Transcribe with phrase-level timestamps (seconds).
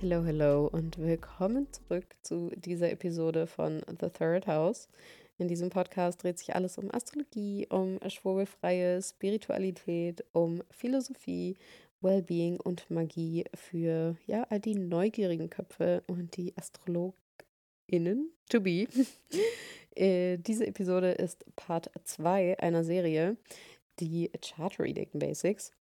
[0.00, 4.88] Hello, hello und willkommen zurück zu dieser Episode von The Third House.
[5.38, 11.56] In diesem Podcast dreht sich alles um Astrologie, um schwurbelfreie Spiritualität, um Philosophie,
[12.00, 18.86] Wellbeing und Magie für ja all die neugierigen Köpfe und die AstrologInnen to be.
[19.96, 23.36] äh, diese Episode ist Part 2 einer Serie,
[23.98, 25.72] die Chart Reading Basics.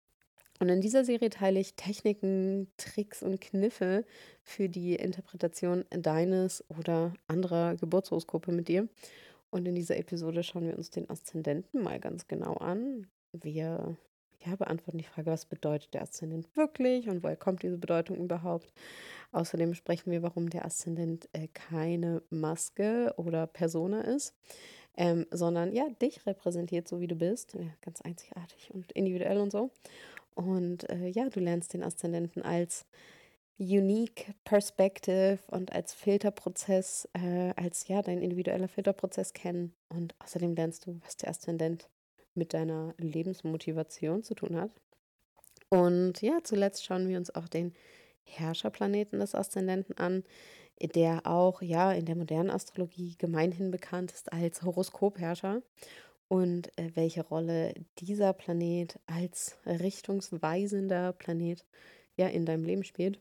[0.58, 4.04] Und in dieser Serie teile ich Techniken, Tricks und Kniffe
[4.42, 8.88] für die Interpretation deines oder anderer Geburtshoroskope mit dir.
[9.50, 13.06] Und in dieser Episode schauen wir uns den Aszendenten mal ganz genau an.
[13.32, 13.96] Wir
[14.44, 18.72] ja, beantworten die Frage, was bedeutet der Aszendent wirklich und woher kommt diese Bedeutung überhaupt.
[19.32, 24.34] Außerdem sprechen wir, warum der Aszendent äh, keine Maske oder Persona ist,
[24.96, 27.54] ähm, sondern ja, dich repräsentiert, so wie du bist.
[27.54, 29.70] Ja, ganz einzigartig und individuell und so.
[30.36, 32.86] Und äh, ja, du lernst den Aszendenten als
[33.58, 39.74] unique Perspective und als Filterprozess, äh, als ja, dein individueller Filterprozess kennen.
[39.88, 41.88] Und außerdem lernst du, was der Aszendent
[42.34, 44.70] mit deiner Lebensmotivation zu tun hat.
[45.70, 47.72] Und ja, zuletzt schauen wir uns auch den
[48.24, 50.22] Herrscherplaneten des Aszendenten an,
[50.82, 55.62] der auch ja in der modernen Astrologie gemeinhin bekannt ist als Horoskopherrscher
[56.28, 61.64] und äh, welche Rolle dieser Planet als richtungsweisender Planet
[62.16, 63.20] ja in deinem Leben spielt.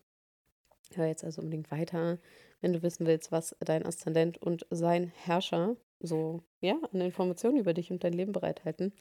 [0.93, 2.19] Hör jetzt also unbedingt weiter,
[2.61, 7.73] wenn du wissen willst, was dein Aszendent und sein Herrscher so ja an Informationen über
[7.73, 8.93] dich und dein Leben bereithalten.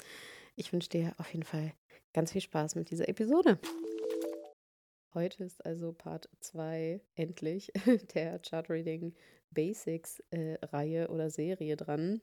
[0.57, 1.73] Ich wünsche dir auf jeden Fall
[2.13, 3.59] ganz viel Spaß mit dieser Episode.
[5.13, 7.73] Heute ist also Part 2 endlich
[8.15, 9.15] der Chart Reading
[9.51, 12.21] Basics äh, Reihe oder Serie dran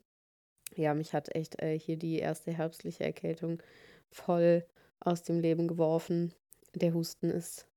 [0.76, 3.62] ja, mich hat echt äh, hier die erste herbstliche Erkältung
[4.10, 4.66] voll
[5.00, 6.34] aus dem Leben geworfen.
[6.76, 7.68] Der Husten ist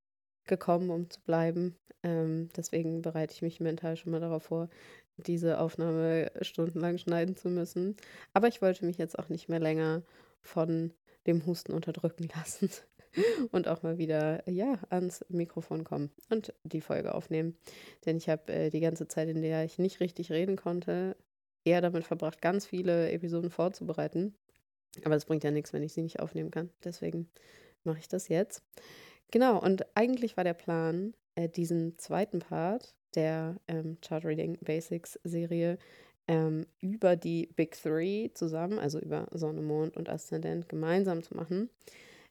[0.45, 1.77] gekommen, um zu bleiben.
[2.03, 4.69] Ähm, deswegen bereite ich mich mental schon mal darauf vor,
[5.17, 7.97] diese Aufnahme stundenlang schneiden zu müssen.
[8.33, 10.03] Aber ich wollte mich jetzt auch nicht mehr länger
[10.41, 10.93] von
[11.27, 12.71] dem Husten unterdrücken lassen
[13.53, 17.57] und auch mal wieder ja ans Mikrofon kommen und die Folge aufnehmen.
[18.05, 21.17] Denn ich habe äh, die ganze Zeit, in der ich nicht richtig reden konnte,
[21.65, 24.35] eher damit verbracht, ganz viele Episoden vorzubereiten.
[25.05, 26.71] Aber es bringt ja nichts, wenn ich sie nicht aufnehmen kann.
[26.85, 27.29] Deswegen
[27.83, 28.63] mache ich das jetzt.
[29.31, 35.19] Genau, und eigentlich war der Plan, äh, diesen zweiten Part der ähm, Chart Reading Basics
[35.25, 35.79] Serie
[36.29, 41.71] ähm, über die Big Three zusammen, also über Sonne, Mond und Aszendent, gemeinsam zu machen.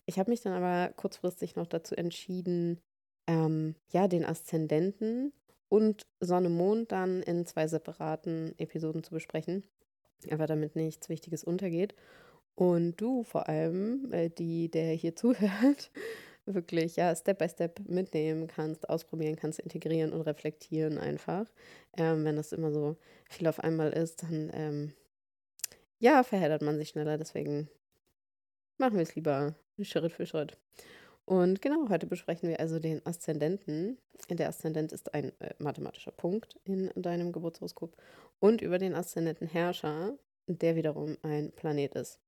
[0.06, 2.80] Ich habe mich dann aber kurzfristig noch dazu entschieden,
[3.28, 5.32] ähm, ja, den Aszendenten
[5.74, 9.64] und Sonne Mond dann in zwei separaten Episoden zu besprechen.
[10.30, 11.96] Aber damit nichts Wichtiges untergeht.
[12.54, 15.90] Und du vor allem, äh, die, der hier zuhört,
[16.46, 21.52] wirklich ja Step by Step mitnehmen kannst, ausprobieren kannst, integrieren und reflektieren einfach.
[21.98, 22.96] Ähm, wenn das immer so
[23.28, 24.94] viel auf einmal ist, dann ähm,
[25.98, 27.18] ja, verheddert man sich schneller.
[27.18, 27.68] Deswegen
[28.78, 30.56] machen wir es lieber Schritt für Schritt.
[31.26, 33.98] Und genau, heute besprechen wir also den Aszendenten.
[34.30, 37.96] Der Aszendent ist ein äh, mathematischer Punkt in deinem Geburtshoroskop
[38.40, 40.18] und über den Aszendentenherrscher,
[40.48, 42.20] der wiederum ein Planet ist.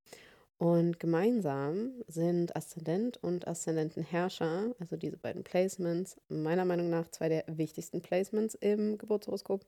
[0.57, 7.43] Und gemeinsam sind Aszendent und Aszendentenherrscher, also diese beiden Placements, meiner Meinung nach zwei der
[7.47, 9.65] wichtigsten Placements im Geburtshoroskop,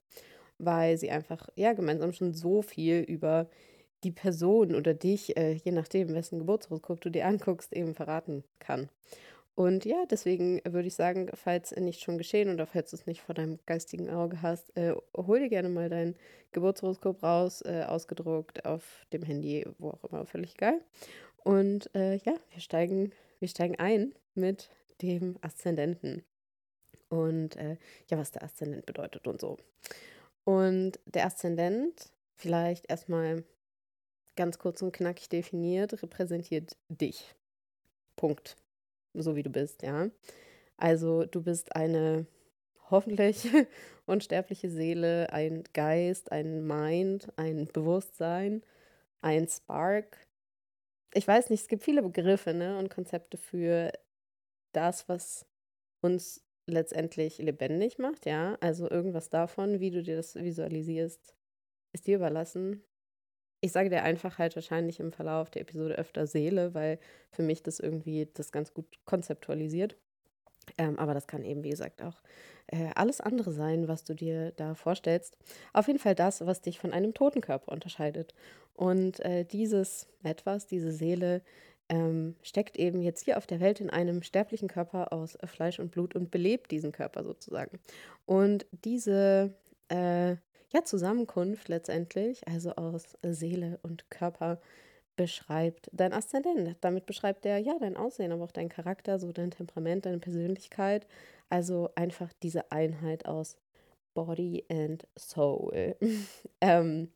[0.58, 3.50] weil sie einfach ja gemeinsam schon so viel über
[4.04, 8.90] die Person oder dich, äh, je nachdem, wessen Geburtshoroskop du dir anguckst, eben verraten kann.
[9.56, 13.22] Und ja, deswegen würde ich sagen, falls nicht schon geschehen oder falls du es nicht
[13.22, 16.16] vor deinem geistigen Auge hast, äh, hol dir gerne mal dein
[16.52, 20.80] Geburtshoroskop raus, äh, ausgedruckt auf dem Handy, wo auch immer, völlig geil.
[21.44, 24.70] Und äh, ja, wir steigen, wir steigen ein mit
[25.02, 26.24] dem Aszendenten.
[27.10, 27.78] Und äh,
[28.12, 29.58] ja, was der Aszendent bedeutet und so.
[30.44, 33.44] Und der Aszendent, vielleicht erstmal
[34.38, 37.36] ganz kurz und knackig definiert, repräsentiert dich.
[38.16, 38.56] Punkt.
[39.14, 40.10] So wie du bist, ja.
[40.78, 42.28] Also du bist eine
[42.90, 43.48] hoffentlich
[44.06, 48.64] unsterbliche Seele, ein Geist, ein Mind, ein Bewusstsein,
[49.22, 50.28] ein Spark.
[51.14, 53.92] Ich weiß nicht, es gibt viele Begriffe ne, und Konzepte für
[54.74, 55.46] das, was
[56.02, 58.58] uns letztendlich lebendig macht, ja.
[58.62, 61.36] Also irgendwas davon, wie du dir das visualisierst,
[61.94, 62.84] ist dir überlassen.
[63.68, 67.00] Ich sage dir einfach halt wahrscheinlich im Verlauf der Episode öfter Seele, weil
[67.32, 69.98] für mich das irgendwie das ganz gut konzeptualisiert.
[70.78, 72.22] Ähm, aber das kann eben, wie gesagt, auch
[72.68, 75.38] äh, alles andere sein, was du dir da vorstellst.
[75.74, 78.34] Auf jeden Fall das, was dich von einem toten Körper unterscheidet.
[78.74, 81.42] Und äh, dieses etwas, diese Seele,
[81.90, 85.92] ähm, steckt eben jetzt hier auf der Welt in einem sterblichen Körper aus Fleisch und
[85.92, 87.80] Blut und belebt diesen Körper sozusagen.
[88.26, 89.54] Und diese
[89.90, 90.38] äh,
[90.74, 94.60] ja, Zusammenkunft letztendlich, also aus Seele und Körper,
[95.16, 96.78] beschreibt dein Aszendent.
[96.82, 101.08] Damit beschreibt er ja dein Aussehen, aber auch dein Charakter, so dein Temperament, deine Persönlichkeit.
[101.50, 103.58] Also einfach diese Einheit aus
[104.14, 105.96] Body and Soul.
[106.62, 107.12] ähm,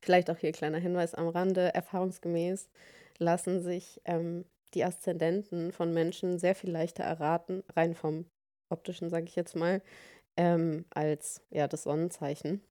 [0.00, 1.74] vielleicht auch hier kleiner Hinweis am Rande.
[1.74, 2.68] Erfahrungsgemäß
[3.18, 8.24] lassen sich ähm, die Aszendenten von Menschen sehr viel leichter erraten, rein vom
[8.68, 9.82] optischen, sage ich jetzt mal,
[10.40, 12.62] ähm, als ja das Sonnenzeichen.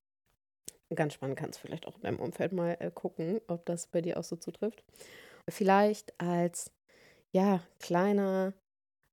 [0.95, 4.01] Ganz spannend kannst du vielleicht auch in deinem Umfeld mal äh, gucken, ob das bei
[4.01, 4.83] dir auch so zutrifft.
[5.47, 6.71] Vielleicht als
[7.31, 8.53] ja kleiner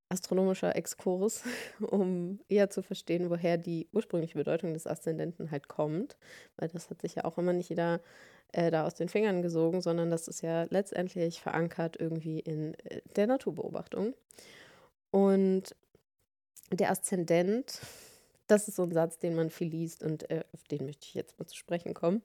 [0.09, 1.43] astronomischer Exkurs,
[1.81, 6.17] um eher zu verstehen, woher die ursprüngliche Bedeutung des Aszendenten halt kommt,
[6.57, 8.01] weil das hat sich ja auch immer nicht jeder
[8.53, 13.03] äh, da aus den Fingern gesogen, sondern das ist ja letztendlich verankert irgendwie in äh,
[13.17, 14.15] der Naturbeobachtung.
[15.11, 15.77] Und
[16.73, 17.81] der Aszendent
[18.47, 21.15] das ist so ein Satz, den man viel liest und äh, auf den möchte ich
[21.15, 22.23] jetzt mal zu sprechen kommen.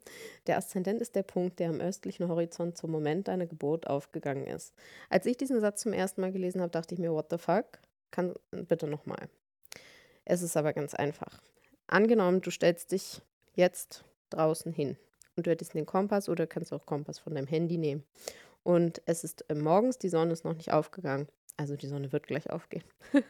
[0.48, 4.74] Der Aszendent ist der Punkt, der am östlichen Horizont zum Moment deiner Geburt aufgegangen ist.
[5.10, 7.80] Als ich diesen Satz zum ersten Mal gelesen habe, dachte ich mir, what the fuck?
[8.12, 9.30] Kann bitte nochmal.
[10.26, 11.42] Es ist aber ganz einfach.
[11.88, 13.22] Angenommen, du stellst dich
[13.56, 14.98] jetzt draußen hin
[15.36, 18.04] und du hättest den Kompass oder kannst auch Kompass von deinem Handy nehmen.
[18.64, 21.28] Und es ist äh, morgens, die Sonne ist noch nicht aufgegangen.
[21.58, 22.84] Also die Sonne wird gleich aufgehen.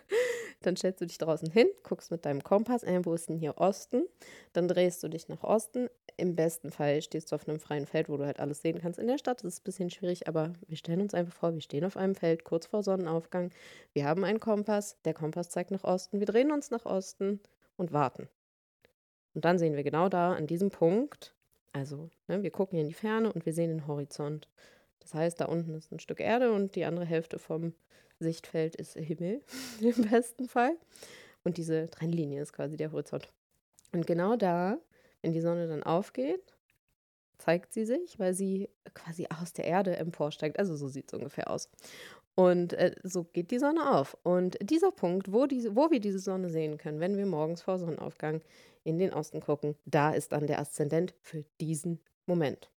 [0.62, 3.58] Dann stellst du dich draußen hin, guckst mit deinem Kompass, äh, wo ist denn hier
[3.58, 4.04] Osten?
[4.54, 5.90] Dann drehst du dich nach Osten.
[6.18, 9.00] Im besten Fall stehst du auf einem freien Feld, wo du halt alles sehen kannst
[9.00, 9.44] in der Stadt.
[9.44, 12.16] Das ist ein bisschen schwierig, aber wir stellen uns einfach vor, wir stehen auf einem
[12.16, 13.52] Feld kurz vor Sonnenaufgang.
[13.94, 16.20] Wir haben einen Kompass, der Kompass zeigt nach Osten.
[16.20, 17.40] Wir drehen uns nach Osten
[17.76, 18.30] und warten.
[19.34, 21.34] Und dann sehen wir genau da an diesem Punkt,
[21.74, 24.50] also ne, wir gucken in die Ferne und wir sehen den Horizont.
[25.00, 27.74] Das heißt, da unten ist ein Stück Erde und die andere Hälfte vom
[28.22, 29.42] Sichtfeld ist Himmel
[29.82, 30.78] im besten Fall.
[31.44, 33.32] Und diese Trennlinie ist quasi der Horizont.
[33.92, 34.78] Und genau da,
[35.22, 36.54] wenn die Sonne dann aufgeht,
[37.38, 40.60] zeigt sie sich, weil sie quasi aus der Erde emporsteigt.
[40.60, 41.70] Also so sieht es ungefähr aus.
[42.36, 44.16] Und äh, so geht die Sonne auf.
[44.24, 47.78] Und dieser Punkt, wo, diese, wo wir diese Sonne sehen können, wenn wir morgens vor
[47.78, 48.42] Sonnenaufgang
[48.84, 52.72] in den Osten gucken, da ist dann der Aszendent für diesen Moment.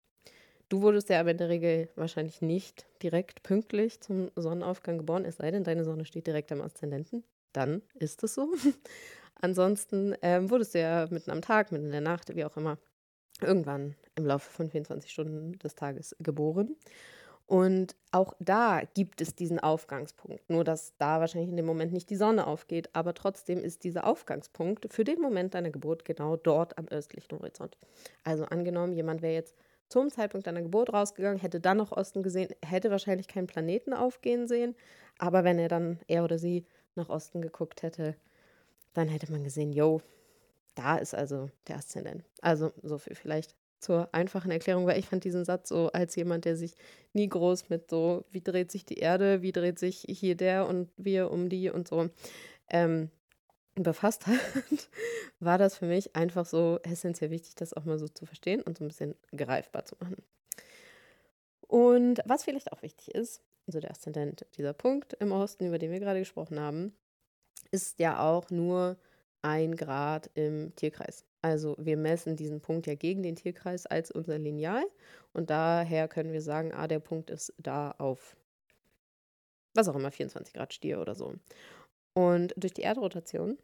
[0.72, 5.36] Du wurdest ja aber in der Regel wahrscheinlich nicht direkt pünktlich zum Sonnenaufgang geboren, es
[5.36, 7.24] sei denn, deine Sonne steht direkt am Aszendenten.
[7.52, 8.48] Dann ist es so.
[9.42, 12.78] Ansonsten ähm, wurdest du ja mitten am Tag, mitten in der Nacht, wie auch immer,
[13.42, 16.74] irgendwann im Laufe von 24 Stunden des Tages geboren.
[17.44, 20.48] Und auch da gibt es diesen Aufgangspunkt.
[20.48, 24.06] Nur, dass da wahrscheinlich in dem Moment nicht die Sonne aufgeht, aber trotzdem ist dieser
[24.06, 27.76] Aufgangspunkt für den Moment deiner Geburt genau dort am östlichen Horizont.
[28.24, 29.54] Also angenommen, jemand wäre jetzt
[29.92, 34.48] zum Zeitpunkt deiner Geburt rausgegangen, hätte dann noch Osten gesehen, hätte wahrscheinlich keinen Planeten aufgehen
[34.48, 34.74] sehen.
[35.18, 38.16] Aber wenn er dann, er oder sie, nach Osten geguckt hätte,
[38.94, 40.00] dann hätte man gesehen, yo,
[40.74, 42.24] da ist also der Aszendent.
[42.40, 46.46] Also so viel vielleicht zur einfachen Erklärung, weil ich fand diesen Satz so als jemand,
[46.46, 46.74] der sich
[47.12, 50.88] nie groß mit so, wie dreht sich die Erde, wie dreht sich hier der und
[50.96, 52.08] wir um die und so
[52.70, 53.10] ähm,
[53.74, 54.38] befasst hat,
[55.40, 58.78] war das für mich einfach so essentiell wichtig, das auch mal so zu verstehen und
[58.78, 60.22] so ein bisschen greifbar zu machen.
[61.62, 65.90] Und was vielleicht auch wichtig ist, also der Aszendent, dieser Punkt im Osten, über den
[65.90, 66.92] wir gerade gesprochen haben,
[67.70, 68.96] ist ja auch nur
[69.40, 71.24] ein Grad im Tierkreis.
[71.40, 74.84] Also wir messen diesen Punkt ja gegen den Tierkreis als unser Lineal
[75.32, 78.36] und daher können wir sagen, ah, der Punkt ist da auf
[79.74, 81.34] was auch immer, 24 Grad Stier oder so.
[82.14, 83.58] Und durch die Erdrotation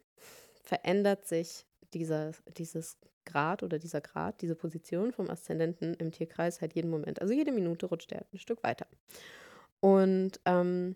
[0.63, 6.73] verändert sich dieser, dieses Grad oder dieser Grad, diese Position vom Aszendenten im Tierkreis halt
[6.73, 7.21] jeden Moment.
[7.21, 8.87] Also jede Minute rutscht er ein Stück weiter.
[9.79, 10.95] Und ähm,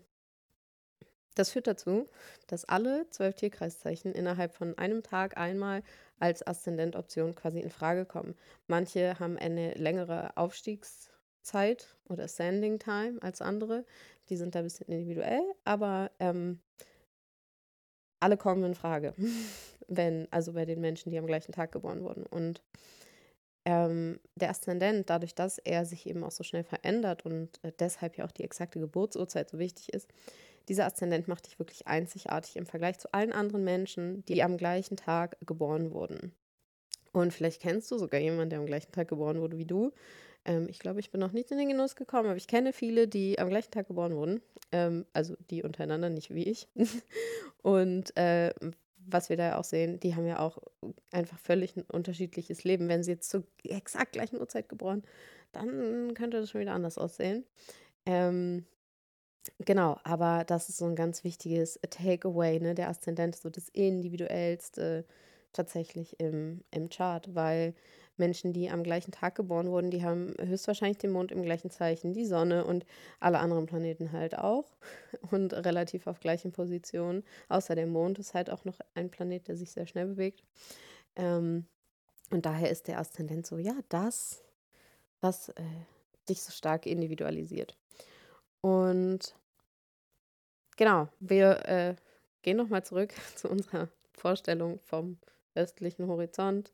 [1.34, 2.08] das führt dazu,
[2.46, 5.82] dass alle zwölf Tierkreiszeichen innerhalb von einem Tag einmal
[6.20, 8.36] als Aszendentoption quasi in Frage kommen.
[8.68, 13.84] Manche haben eine längere Aufstiegszeit oder Sanding Time als andere.
[14.28, 16.60] Die sind da ein bisschen individuell, aber ähm,
[18.24, 19.14] alle kommen in Frage,
[19.88, 22.24] wenn, also bei den Menschen, die am gleichen Tag geboren wurden.
[22.24, 22.62] Und
[23.66, 28.16] ähm, der Aszendent, dadurch, dass er sich eben auch so schnell verändert und äh, deshalb
[28.16, 30.08] ja auch die exakte Geburtsurzeit so wichtig ist,
[30.68, 34.96] dieser Aszendent macht dich wirklich einzigartig im Vergleich zu allen anderen Menschen, die am gleichen
[34.96, 36.32] Tag geboren wurden.
[37.12, 39.92] Und vielleicht kennst du sogar jemanden, der am gleichen Tag geboren wurde wie du.
[40.44, 43.08] Ähm, ich glaube, ich bin noch nicht in den Genuss gekommen, aber ich kenne viele,
[43.08, 44.42] die am gleichen Tag geboren wurden.
[44.72, 46.68] Ähm, also die untereinander, nicht wie ich.
[47.62, 48.52] Und äh,
[49.06, 50.58] was wir da auch sehen, die haben ja auch
[51.10, 52.88] einfach völlig ein unterschiedliches Leben.
[52.88, 55.02] Wenn sie jetzt zur exakt gleichen Uhrzeit geboren,
[55.52, 57.44] dann könnte das schon wieder anders aussehen.
[58.06, 58.66] Ähm,
[59.58, 62.74] Genau, aber das ist so ein ganz wichtiges Takeaway, ne?
[62.74, 65.04] Der Aszendent ist so das Individuellste
[65.52, 67.74] tatsächlich im im Chart, weil
[68.16, 72.12] Menschen, die am gleichen Tag geboren wurden, die haben höchstwahrscheinlich den Mond im gleichen Zeichen,
[72.12, 72.86] die Sonne und
[73.20, 74.66] alle anderen Planeten halt auch
[75.30, 77.24] und relativ auf gleichen Positionen.
[77.48, 80.42] Außer der Mond ist halt auch noch ein Planet, der sich sehr schnell bewegt.
[81.16, 81.66] Ähm,
[82.30, 84.42] und daher ist der Aszendent so, ja, das,
[85.20, 85.62] was äh,
[86.28, 87.76] dich so stark individualisiert.
[88.60, 89.34] Und
[90.76, 91.94] genau, wir äh,
[92.42, 95.18] gehen nochmal zurück zu unserer Vorstellung vom
[95.54, 96.72] östlichen Horizont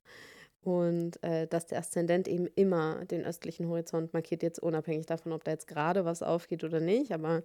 [0.62, 5.44] und äh, dass der Aszendent eben immer den östlichen Horizont markiert, jetzt unabhängig davon, ob
[5.44, 7.12] da jetzt gerade was aufgeht oder nicht.
[7.12, 7.42] Aber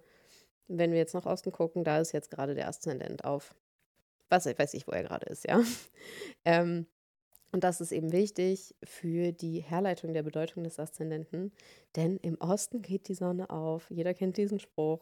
[0.68, 3.54] wenn wir jetzt nach Osten gucken, da ist jetzt gerade der Aszendent auf.
[4.28, 5.62] Was weiß ich, wo er gerade ist, ja.
[6.44, 6.86] ähm,
[7.52, 11.52] und das ist eben wichtig für die Herleitung der Bedeutung des Aszendenten,
[11.94, 13.88] denn im Osten geht die Sonne auf.
[13.88, 15.00] Jeder kennt diesen Spruch.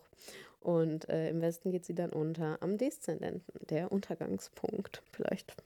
[0.61, 5.03] Und äh, im Westen geht sie dann unter am Deszendenten, der Untergangspunkt.
[5.13, 5.57] Vielleicht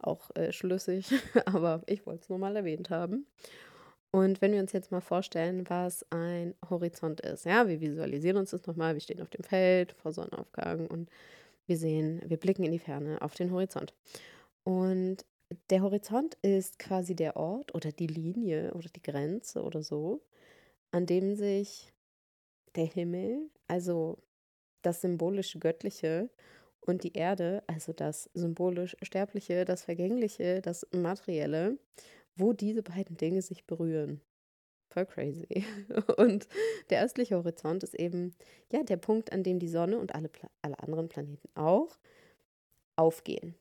[0.00, 1.12] auch äh, schlüssig,
[1.46, 3.26] aber ich wollte es nur mal erwähnt haben.
[4.10, 8.50] Und wenn wir uns jetzt mal vorstellen, was ein Horizont ist, ja, wir visualisieren uns
[8.50, 11.10] das nochmal, wir stehen auf dem Feld vor Sonnenaufgang und
[11.66, 13.92] wir sehen, wir blicken in die Ferne auf den Horizont.
[14.62, 15.24] Und
[15.70, 20.22] der Horizont ist quasi der Ort oder die Linie oder die Grenze oder so,
[20.90, 21.92] an dem sich
[22.76, 24.18] der Himmel, also
[24.82, 26.30] das symbolische Göttliche
[26.86, 31.78] und die Erde, also das symbolisch Sterbliche, das Vergängliche, das Materielle,
[32.36, 34.20] wo diese beiden Dinge sich berühren.
[34.90, 35.64] Voll crazy.
[36.18, 36.46] Und
[36.90, 38.34] der östliche Horizont ist eben
[38.70, 40.30] ja der Punkt, an dem die Sonne und alle,
[40.62, 41.98] alle anderen Planeten auch
[42.94, 43.56] aufgehen,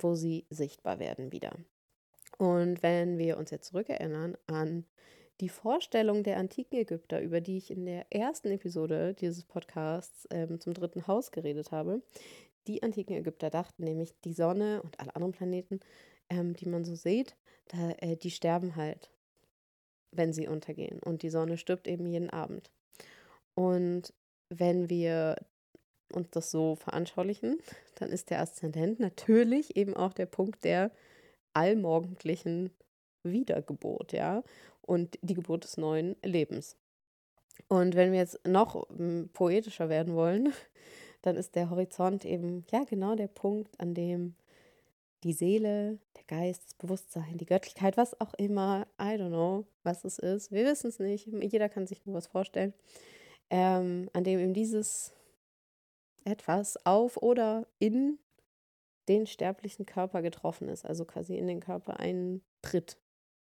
[0.00, 1.56] wo sie sichtbar werden wieder.
[2.38, 4.84] Und wenn wir uns jetzt zurückerinnern an
[5.40, 10.60] die Vorstellung der antiken Ägypter, über die ich in der ersten Episode dieses Podcasts ähm,
[10.60, 12.00] zum dritten Haus geredet habe,
[12.66, 15.80] die antiken Ägypter dachten nämlich, die Sonne und alle anderen Planeten,
[16.28, 17.36] ähm, die man so sieht,
[17.68, 19.10] da, äh, die sterben halt,
[20.12, 21.00] wenn sie untergehen.
[21.00, 22.70] Und die Sonne stirbt eben jeden Abend.
[23.54, 24.12] Und
[24.48, 25.36] wenn wir
[26.12, 27.58] uns das so veranschaulichen,
[27.96, 30.90] dann ist der Aszendent natürlich eben auch der Punkt der
[31.52, 32.70] allmorgendlichen
[33.22, 34.42] Wiedergeburt, ja,
[34.82, 36.76] und die Geburt des neuen Lebens.
[37.68, 40.52] Und wenn wir jetzt noch hm, poetischer werden wollen,
[41.26, 44.34] dann ist der Horizont eben, ja, genau der Punkt, an dem
[45.24, 50.04] die Seele, der Geist, das Bewusstsein, die Göttlichkeit, was auch immer, I don't know, was
[50.04, 52.74] es ist, wir wissen es nicht, jeder kann sich nur was vorstellen,
[53.50, 55.12] ähm, an dem eben dieses
[56.24, 58.18] etwas auf oder in
[59.08, 62.98] den sterblichen Körper getroffen ist, also quasi in den Körper eintritt.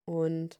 [0.06, 0.60] Und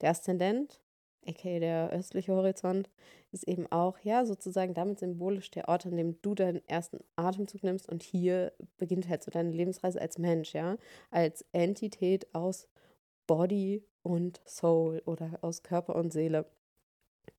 [0.00, 0.80] der Aszendent
[1.26, 2.90] aka der östliche Horizont,
[3.32, 7.62] ist eben auch, ja, sozusagen damit symbolisch der Ort, an dem du deinen ersten Atemzug
[7.62, 10.76] nimmst und hier beginnt halt so deine Lebensreise als Mensch, ja,
[11.10, 12.68] als Entität aus
[13.26, 16.46] Body und Soul oder aus Körper und Seele.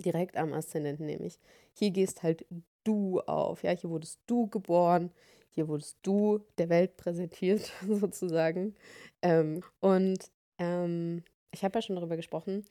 [0.03, 1.39] Direkt am Aszendenten nämlich.
[1.73, 2.45] Hier gehst halt
[2.83, 5.11] du auf, ja, hier wurdest du geboren,
[5.51, 8.75] hier wurdest du der Welt präsentiert, sozusagen.
[9.21, 12.65] Ähm, und ähm, ich habe ja schon darüber gesprochen,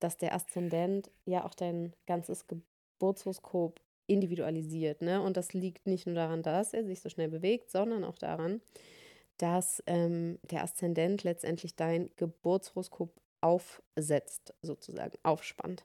[0.00, 5.02] dass der Aszendent ja auch dein ganzes Geburtshoroskop individualisiert.
[5.02, 5.20] Ne?
[5.20, 8.60] Und das liegt nicht nur daran, dass er sich so schnell bewegt, sondern auch daran,
[9.38, 15.84] dass ähm, der Aszendent letztendlich dein Geburtshoroskop aufsetzt, sozusagen aufspannt.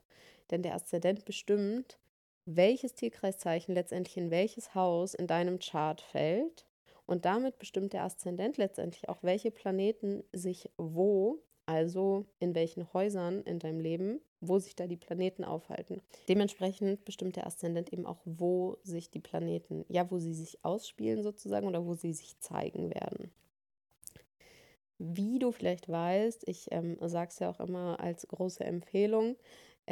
[0.50, 1.98] Denn der Aszendent bestimmt,
[2.44, 6.66] welches Tierkreiszeichen letztendlich in welches Haus in deinem Chart fällt.
[7.06, 13.42] Und damit bestimmt der Aszendent letztendlich auch, welche Planeten sich wo also in welchen Häusern
[13.42, 16.02] in deinem Leben, wo sich da die Planeten aufhalten.
[16.28, 21.22] Dementsprechend bestimmt der Aszendent eben auch, wo sich die Planeten, ja, wo sie sich ausspielen
[21.22, 23.30] sozusagen oder wo sie sich zeigen werden.
[24.98, 29.36] Wie du vielleicht weißt, ich ähm, sage es ja auch immer als große Empfehlung,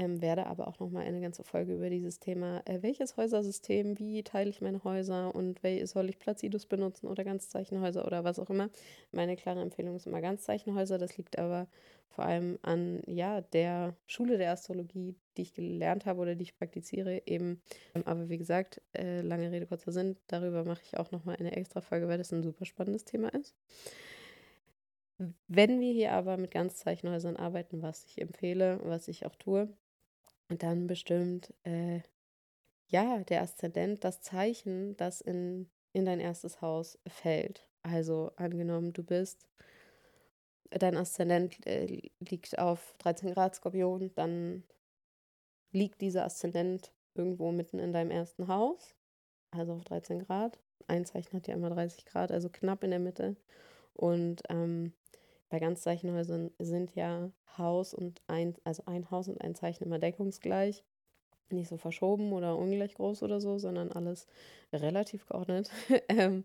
[0.01, 4.23] ähm, werde aber auch nochmal eine ganze Folge über dieses Thema, äh, welches Häusersystem, wie
[4.23, 8.49] teile ich meine Häuser und wel, soll ich Placidus benutzen oder Ganzzeichenhäuser oder was auch
[8.49, 8.71] immer.
[9.13, 10.97] Meine klare Empfehlung ist immer Ganzzeichenhäuser.
[10.97, 11.69] Das liegt aber
[12.09, 16.57] vor allem an ja, der Schule der Astrologie, die ich gelernt habe oder die ich
[16.57, 17.61] praktiziere eben.
[17.95, 21.53] Ähm, aber wie gesagt, äh, lange Rede, kurzer Sinn, darüber mache ich auch nochmal eine
[21.53, 23.55] extra Folge, weil das ein super spannendes Thema ist.
[25.49, 29.69] Wenn wir hier aber mit Ganzzeichenhäusern arbeiten, was ich empfehle, was ich auch tue,
[30.59, 32.01] dann bestimmt äh,
[32.89, 37.67] ja der Aszendent das Zeichen, das in, in dein erstes Haus fällt.
[37.83, 39.49] Also angenommen, du bist,
[40.71, 44.65] dein Aszendent äh, liegt auf 13 Grad Skorpion, dann
[45.73, 48.95] liegt dieser Aszendent irgendwo mitten in deinem ersten Haus,
[49.51, 50.59] also auf 13 Grad.
[50.87, 53.37] Ein Zeichen hat ja immer 30 Grad, also knapp in der Mitte.
[53.95, 54.93] Und ähm,
[55.51, 60.85] bei Ganzzeichenhäusern sind ja Haus und ein, also ein Haus und ein Zeichen immer deckungsgleich.
[61.51, 64.29] Nicht so verschoben oder ungleich groß oder so, sondern alles
[64.73, 65.71] relativ geordnet.
[66.09, 66.45] ähm,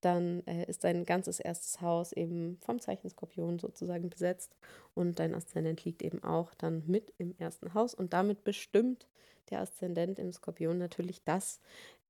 [0.00, 4.56] dann äh, ist dein ganzes erstes Haus eben vom Zeichen Skorpion sozusagen besetzt
[4.94, 9.06] und dein Aszendent liegt eben auch dann mit im ersten Haus und damit bestimmt
[9.50, 11.60] der Aszendent im Skorpion natürlich, dass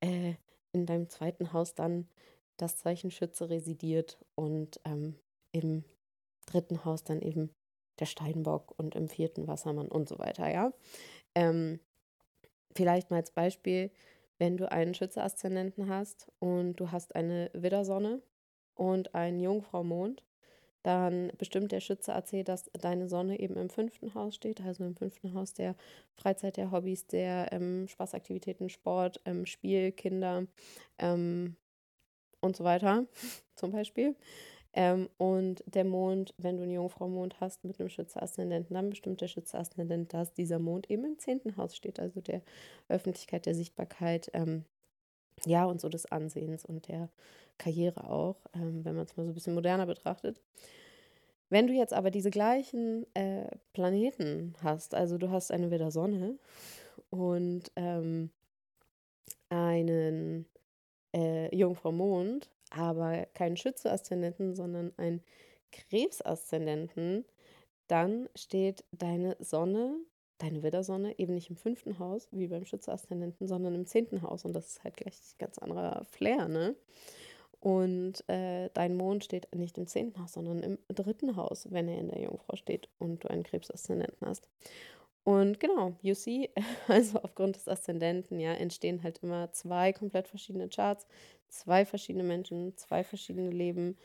[0.01, 0.35] äh,
[0.73, 2.09] in deinem zweiten Haus dann
[2.57, 5.17] das Zeichen Schütze residiert und ähm,
[5.53, 5.85] im
[6.47, 7.51] dritten Haus dann eben
[7.99, 10.73] der Steinbock und im vierten Wassermann und so weiter, ja.
[11.35, 11.81] Ähm,
[12.75, 13.91] vielleicht mal als Beispiel,
[14.39, 18.21] wenn du einen Schütze-Aszendenten hast und du hast eine Widdersonne
[18.75, 20.23] und einen Jungfrau-Mond,
[20.83, 24.95] dann bestimmt der Schütze AC, dass deine Sonne eben im fünften Haus steht, also im
[24.95, 25.75] fünften Haus der
[26.15, 30.47] Freizeit, der Hobbys, der ähm, Spaßaktivitäten, Sport, ähm, Spiel, Kinder
[30.99, 31.57] ähm,
[32.41, 33.07] und so weiter,
[33.57, 34.15] zum Beispiel.
[34.77, 39.29] Ähm, und der Mond, wenn du einen Jungfrau-Mond hast mit einem Schütze-Aszendenten, dann bestimmt der
[39.29, 42.43] Schütze-Aszendent, dass dieser Mond eben im zehnten Haus steht, also der
[42.89, 44.67] Öffentlichkeit, der Sichtbarkeit, ähm,
[45.47, 47.09] ja, und so des Ansehens und der
[47.57, 50.43] Karriere auch, ähm, wenn man es mal so ein bisschen moderner betrachtet.
[51.49, 56.39] Wenn du jetzt aber diese gleichen äh, Planeten hast, also du hast eine wieder Sonne
[57.09, 58.31] und ähm,
[59.49, 60.47] einen
[61.15, 65.23] äh, Jungfrau Mond, aber keinen Schütze-Aszendenten, sondern einen
[65.73, 67.25] Krebs-Aszendenten,
[67.87, 69.97] dann steht deine Sonne,
[70.39, 74.45] deine Widdersonne, eben nicht im fünften Haus, wie beim Schütze-Aszendenten, sondern im zehnten Haus.
[74.45, 76.75] Und das ist halt gleich ein ganz anderer Flair, ne?
[77.61, 81.99] Und äh, dein Mond steht nicht im zehnten Haus, sondern im dritten Haus, wenn er
[81.99, 84.49] in der Jungfrau steht und du einen Krebs-Aszendenten hast.
[85.27, 86.51] Und genau, you see,
[86.87, 91.05] also aufgrund des Aszendenten, ja, entstehen halt immer zwei komplett verschiedene Charts,
[91.49, 93.99] zwei verschiedene Menschen, zwei verschiedene Leben.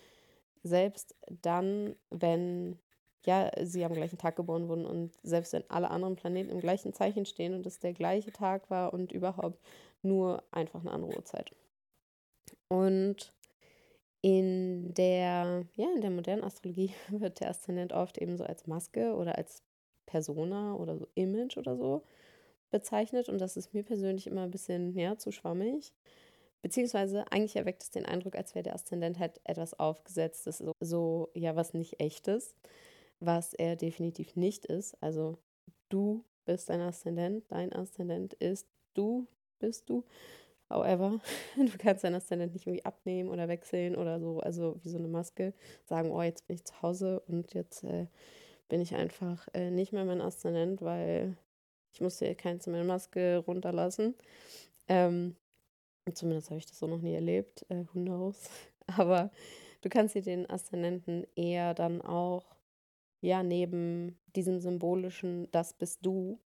[0.64, 2.80] Selbst dann, wenn
[3.24, 6.92] ja, sie am gleichen Tag geboren wurden und selbst wenn alle anderen Planeten im gleichen
[6.92, 9.60] Zeichen stehen und es der gleiche Tag war und überhaupt
[10.02, 11.52] nur einfach eine andere Uhrzeit.
[12.68, 13.32] Und
[14.22, 19.14] in der, ja, in der modernen Astrologie wird der Aszendent oft eben so als Maske
[19.14, 19.62] oder als
[20.12, 22.04] Persona oder so Image oder so
[22.70, 25.94] bezeichnet und das ist mir persönlich immer ein bisschen ja, zu schwammig.
[26.62, 31.30] Beziehungsweise eigentlich erweckt es den Eindruck, als wäre der Aszendent halt etwas aufgesetztes, so, so
[31.34, 32.56] ja, was nicht echtes,
[33.20, 34.96] was er definitiv nicht ist.
[35.02, 35.38] Also
[35.90, 39.28] du bist dein Aszendent, dein Aszendent ist du,
[39.60, 40.04] bist du.
[40.70, 41.20] However,
[41.56, 45.08] du kannst dein Aszendent nicht irgendwie abnehmen oder wechseln oder so, also wie so eine
[45.08, 45.54] Maske,
[45.86, 48.08] sagen, oh, jetzt bin ich zu Hause und jetzt äh,
[48.72, 51.36] bin ich einfach äh, nicht mehr mein Aszendent, weil
[51.92, 54.16] ich musste ja keine meine Maske runterlassen.
[54.88, 55.36] Ähm,
[56.14, 58.50] zumindest habe ich das so noch nie erlebt, äh, who knows.
[58.88, 59.30] Aber
[59.82, 62.56] du kannst dir den Aszendenten eher dann auch,
[63.20, 66.40] ja, neben diesem symbolischen, das bist du,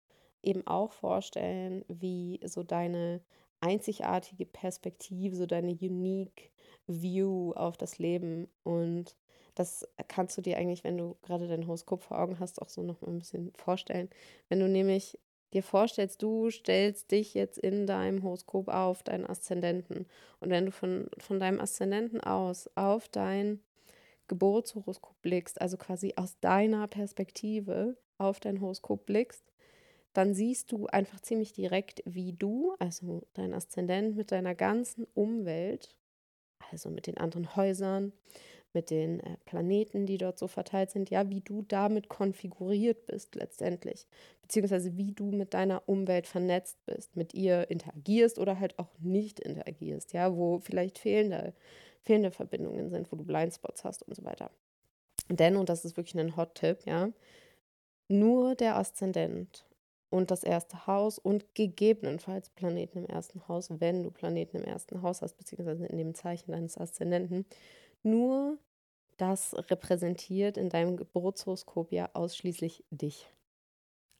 [0.42, 3.20] eben auch vorstellen, wie so deine
[3.60, 6.50] einzigartige Perspektive, so deine unique
[6.86, 9.14] View auf das Leben und
[9.54, 12.82] das kannst du dir eigentlich, wenn du gerade dein Horoskop vor Augen hast, auch so
[12.82, 14.10] noch mal ein bisschen vorstellen.
[14.48, 15.18] Wenn du nämlich
[15.52, 20.06] dir vorstellst, du stellst dich jetzt in deinem Horoskop auf, deinen Aszendenten.
[20.40, 23.60] Und wenn du von, von deinem Aszendenten aus auf dein
[24.26, 29.44] Geburtshoroskop blickst, also quasi aus deiner Perspektive auf dein Horoskop blickst,
[30.12, 35.96] dann siehst du einfach ziemlich direkt, wie du, also dein Aszendent mit deiner ganzen Umwelt,
[36.70, 38.12] also mit den anderen Häusern,
[38.74, 43.34] mit den äh, Planeten, die dort so verteilt sind, ja, wie du damit konfiguriert bist
[43.34, 44.06] letztendlich,
[44.42, 49.40] beziehungsweise wie du mit deiner Umwelt vernetzt bist, mit ihr interagierst oder halt auch nicht
[49.40, 51.54] interagierst, ja, wo vielleicht fehlende,
[52.02, 54.50] fehlende Verbindungen sind, wo du Blindspots hast und so weiter.
[55.28, 57.10] Denn, und das ist wirklich ein Hot-Tipp, ja,
[58.08, 59.64] nur der Aszendent
[60.14, 65.02] und das erste Haus und gegebenenfalls Planeten im ersten Haus, wenn du Planeten im ersten
[65.02, 67.46] Haus hast, beziehungsweise in dem Zeichen deines Aszendenten,
[68.04, 68.58] nur
[69.16, 73.26] das repräsentiert in deinem Geburtshoroskop ja ausschließlich dich.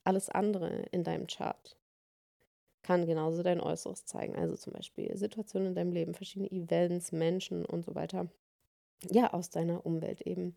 [0.03, 1.77] Alles andere in deinem Chart
[2.83, 4.35] kann genauso dein Äußeres zeigen.
[4.35, 8.27] Also zum Beispiel Situationen in deinem Leben, verschiedene Events, Menschen und so weiter.
[9.09, 10.55] Ja, aus deiner Umwelt eben.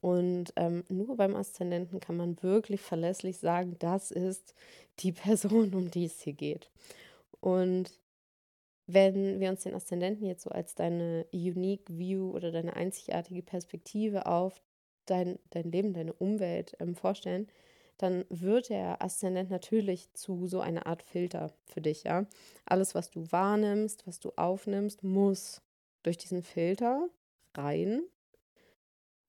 [0.00, 4.54] Und ähm, nur beim Aszendenten kann man wirklich verlässlich sagen, das ist
[5.00, 6.70] die Person, um die es hier geht.
[7.40, 7.98] Und
[8.86, 14.26] wenn wir uns den Aszendenten jetzt so als deine unique View oder deine einzigartige Perspektive
[14.26, 14.60] auf
[15.06, 17.48] dein, dein Leben, deine Umwelt ähm, vorstellen,
[17.98, 22.26] dann wird der Aszendent natürlich zu so einer Art Filter für dich, ja.
[22.66, 25.62] Alles, was du wahrnimmst, was du aufnimmst, muss
[26.02, 27.08] durch diesen Filter
[27.54, 28.02] rein.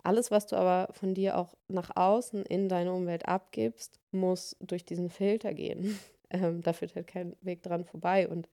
[0.03, 4.85] Alles, was du aber von dir auch nach außen in deine Umwelt abgibst, muss durch
[4.85, 5.97] diesen Filter gehen.
[6.31, 8.27] Ähm, da führt halt kein Weg dran vorbei.
[8.27, 8.49] Und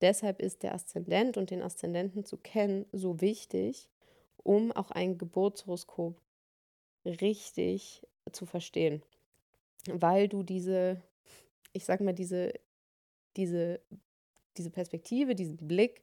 [0.00, 3.88] deshalb ist der Aszendent und den Aszendenten zu kennen so wichtig,
[4.42, 6.20] um auch ein Geburtshoroskop
[7.04, 9.02] richtig zu verstehen.
[9.86, 11.00] Weil du diese,
[11.72, 12.52] ich sag mal, diese,
[13.36, 13.80] diese,
[14.56, 16.02] diese Perspektive, diesen Blick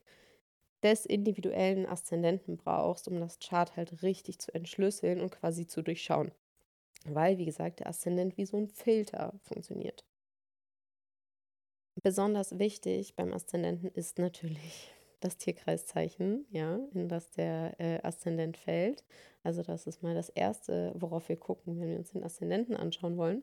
[0.83, 6.31] des individuellen Aszendenten brauchst, um das Chart halt richtig zu entschlüsseln und quasi zu durchschauen.
[7.05, 10.03] Weil, wie gesagt, der Aszendent wie so ein Filter funktioniert.
[12.05, 14.91] Besonders wichtig beim Aszendenten ist natürlich
[15.21, 19.03] das Tierkreiszeichen, ja, in das der äh, Aszendent fällt.
[19.41, 23.17] Also das ist mal das Erste, worauf wir gucken, wenn wir uns den Aszendenten anschauen
[23.17, 23.41] wollen.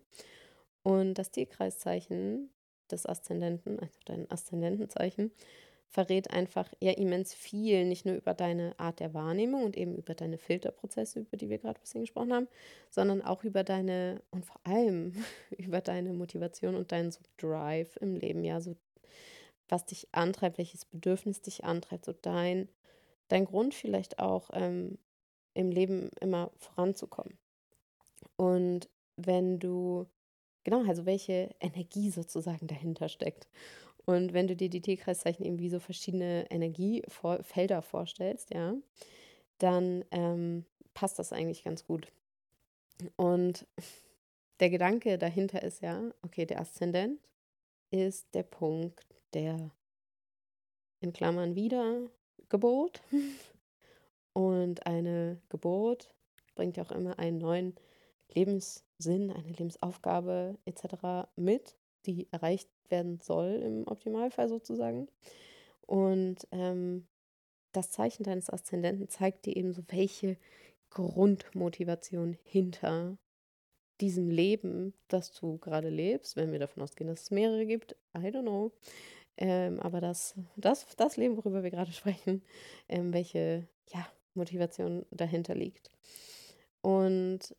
[0.85, 2.51] Und das Tierkreiszeichen
[2.88, 5.33] des Aszendenten, also dein Aszendentenzeichen,
[5.92, 10.14] verrät einfach ja immens viel, nicht nur über deine Art der Wahrnehmung und eben über
[10.14, 12.48] deine Filterprozesse, über die wir gerade ein bisschen gesprochen haben,
[12.88, 15.12] sondern auch über deine und vor allem
[15.59, 18.74] über deine Motivation und deinen so Drive im Leben, ja, so
[19.68, 22.68] was dich antreibt, welches Bedürfnis dich antreibt, so dein,
[23.28, 24.98] dein Grund vielleicht auch ähm,
[25.52, 27.37] im Leben immer voranzukommen.
[28.37, 30.07] Und wenn du,
[30.64, 33.46] genau, also welche Energie sozusagen dahinter steckt.
[34.05, 38.75] Und wenn du dir die T-Kreiszeichen eben wie so verschiedene Energiefelder vorstellst, ja,
[39.59, 42.09] dann ähm, passt das eigentlich ganz gut.
[43.17, 43.67] Und
[44.61, 47.21] der Gedanke dahinter ist ja, okay, der Aszendent
[47.91, 49.71] ist der Punkt der
[51.01, 52.09] in Klammern wieder
[52.49, 53.03] Geburt.
[54.35, 56.15] Und eine Geburt
[56.55, 57.75] bringt ja auch immer einen neuen
[58.35, 61.29] Lebenssinn, eine Lebensaufgabe etc.
[61.37, 65.09] mit, die erreicht werden soll im Optimalfall sozusagen.
[65.87, 67.07] Und ähm,
[67.73, 70.37] das Zeichen deines Aszendenten zeigt dir eben so, welche
[70.91, 73.17] Grundmotivation hinter
[74.01, 78.29] diesem Leben, das du gerade lebst, wenn wir davon ausgehen, dass es mehrere gibt, I
[78.29, 78.73] don't know.
[79.37, 82.43] Ähm, aber das, das, das Leben, worüber wir gerade sprechen,
[82.88, 85.91] ähm, welche ja, Motivation dahinter liegt.
[86.83, 87.55] Und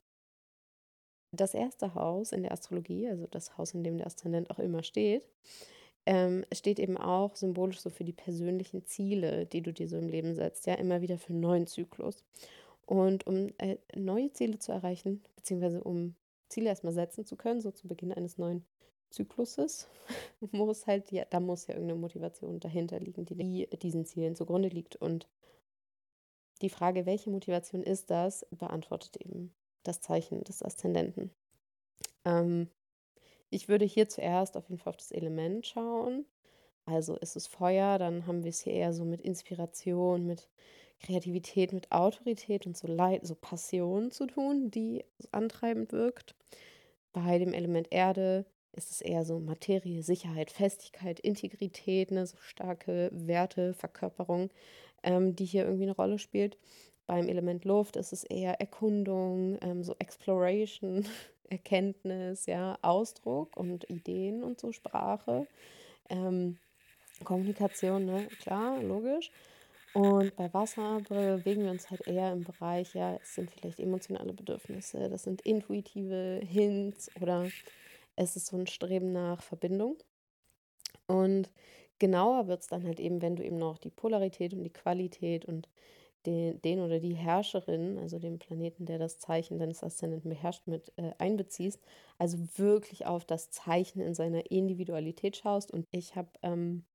[1.34, 4.84] das erste Haus in der Astrologie, also das Haus, in dem der Aszendent auch immer
[4.84, 5.24] steht,
[6.06, 10.10] ähm, steht eben auch symbolisch so für die persönlichen Ziele, die du dir so im
[10.10, 12.24] Leben setzt, ja, immer wieder für einen neuen Zyklus.
[12.86, 16.16] Und um äh, neue Ziele zu erreichen, beziehungsweise um
[16.50, 18.66] Ziele erstmal setzen zu können, so zu Beginn eines neuen
[19.10, 19.88] Zykluses,
[20.52, 24.98] muss halt, ja, da muss ja irgendeine Motivation dahinter liegen, die diesen Zielen zugrunde liegt.
[24.98, 25.28] Und
[26.62, 31.32] die Frage, welche Motivation ist das, beantwortet eben das Zeichen des Aszendenten.
[32.26, 32.70] Ähm,
[33.50, 36.26] ich würde hier zuerst auf jeden Fall auf das Element schauen.
[36.86, 40.50] Also ist es Feuer, dann haben wir es hier eher so mit Inspiration, mit
[41.00, 46.36] Kreativität, mit Autorität und so Leid, so Passion zu tun, die antreibend wirkt.
[47.14, 53.10] Bei dem Element Erde ist es eher so Materie, Sicherheit, Festigkeit, Integrität, ne, so starke
[53.14, 54.50] Werte, Verkörperung,
[55.04, 56.58] ähm, die hier irgendwie eine Rolle spielt.
[57.08, 61.06] Beim Element Luft ist es eher Erkundung, ähm, so Exploration,
[61.50, 65.48] Erkenntnis, ja, Ausdruck und Ideen und so Sprache.
[66.10, 66.58] Ähm,
[67.24, 69.32] Kommunikation, ne, klar, logisch.
[69.94, 74.34] Und bei Wasser bewegen wir uns halt eher im Bereich, ja, es sind vielleicht emotionale
[74.34, 77.48] Bedürfnisse, das sind intuitive Hints oder
[78.16, 79.98] es ist so ein Streben nach Verbindung.
[81.06, 81.52] Und
[82.00, 85.46] genauer wird es dann halt eben, wenn du eben noch die Polarität und die Qualität
[85.46, 85.70] und
[86.26, 90.92] den, den oder die Herrscherin, also den Planeten, der das Zeichen deines Aszendenten beherrscht, mit
[90.98, 91.82] äh, einbeziehst.
[92.18, 95.72] Also wirklich auf das Zeichen in seiner Individualität schaust.
[95.72, 96.86] Und ich habe ähm,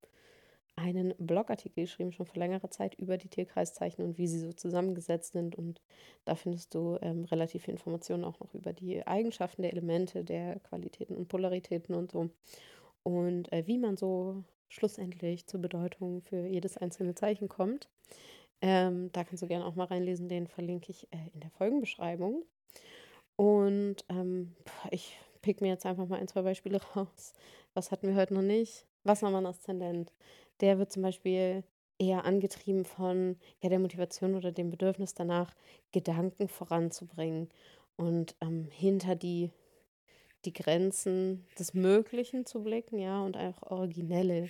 [0.77, 5.33] einen Blogartikel geschrieben, schon vor längerer Zeit, über die Tierkreiszeichen und wie sie so zusammengesetzt
[5.33, 5.57] sind.
[5.57, 5.81] Und
[6.25, 10.61] da findest du ähm, relativ viel Informationen auch noch über die Eigenschaften der Elemente, der
[10.61, 12.31] Qualitäten und Polaritäten und so.
[13.03, 17.89] Und äh, wie man so schlussendlich zur Bedeutung für jedes einzelne Zeichen kommt.
[18.61, 22.45] Ähm, da kannst du gerne auch mal reinlesen, den verlinke ich äh, in der Folgenbeschreibung.
[23.37, 24.57] Und ähm,
[24.91, 27.35] ich pick mir jetzt einfach mal ein, zwei Beispiele raus.
[27.75, 28.87] Was hatten wir heute noch nicht?
[29.05, 30.13] Wassermann-Aszendent
[30.61, 31.63] der wird zum Beispiel
[31.99, 35.55] eher angetrieben von ja, der Motivation oder dem Bedürfnis danach,
[35.93, 37.49] Gedanken voranzubringen
[37.97, 39.51] und ähm, hinter die,
[40.45, 44.49] die Grenzen des Möglichen zu blicken, ja, und auch originelle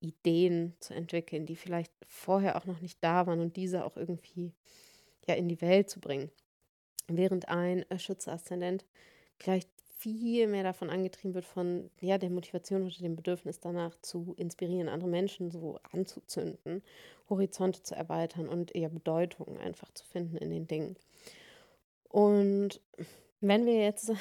[0.00, 4.52] Ideen zu entwickeln, die vielleicht vorher auch noch nicht da waren und diese auch irgendwie
[5.26, 6.30] ja in die Welt zu bringen.
[7.08, 8.84] Während ein Schütze-Aszendent
[9.38, 14.34] vielleicht viel mehr davon angetrieben wird, von ja, der Motivation oder dem Bedürfnis danach zu
[14.36, 16.82] inspirieren, andere Menschen so anzuzünden,
[17.28, 20.96] Horizonte zu erweitern und eher Bedeutungen einfach zu finden in den Dingen.
[22.04, 22.80] Und
[23.40, 24.12] wenn wir jetzt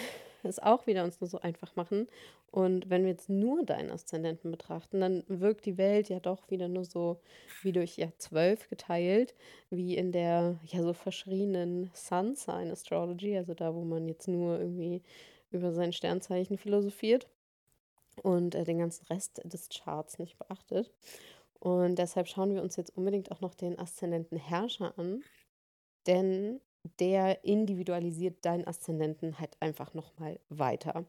[0.43, 2.07] es auch wieder uns nur so einfach machen
[2.51, 6.67] und wenn wir jetzt nur deinen Aszendenten betrachten, dann wirkt die Welt ja doch wieder
[6.67, 7.19] nur so
[7.61, 9.35] wie durch ja zwölf geteilt,
[9.69, 14.59] wie in der ja so verschrienen Sun Sign Astrology, also da, wo man jetzt nur
[14.59, 15.03] irgendwie
[15.51, 17.27] über sein Sternzeichen philosophiert
[18.23, 20.91] und äh, den ganzen Rest des Charts nicht beachtet.
[21.59, 25.23] Und deshalb schauen wir uns jetzt unbedingt auch noch den Aszendenten Herrscher an,
[26.05, 26.61] denn
[26.99, 31.05] der individualisiert deinen Aszendenten halt einfach nochmal weiter.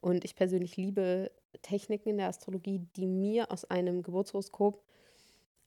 [0.00, 1.30] Und ich persönlich liebe
[1.62, 4.82] Techniken in der Astrologie, die mir aus einem Geburtshoroskop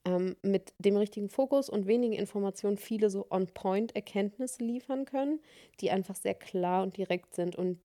[0.06, 5.39] ähm, mit dem richtigen Fokus und wenigen Informationen viele so on-point-Erkenntnisse liefern können,
[5.82, 7.80] die einfach sehr klar und direkt sind und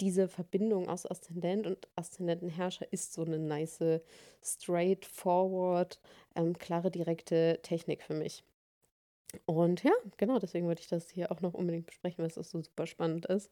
[0.00, 4.00] diese Verbindung aus Aszendent und Aszendentenherrscher ist so eine nice,
[4.42, 6.00] straightforward,
[6.34, 8.44] ähm, klare, direkte Technik für mich.
[9.46, 12.42] Und ja, genau, deswegen wollte ich das hier auch noch unbedingt besprechen, weil es so
[12.62, 13.50] super spannend ist.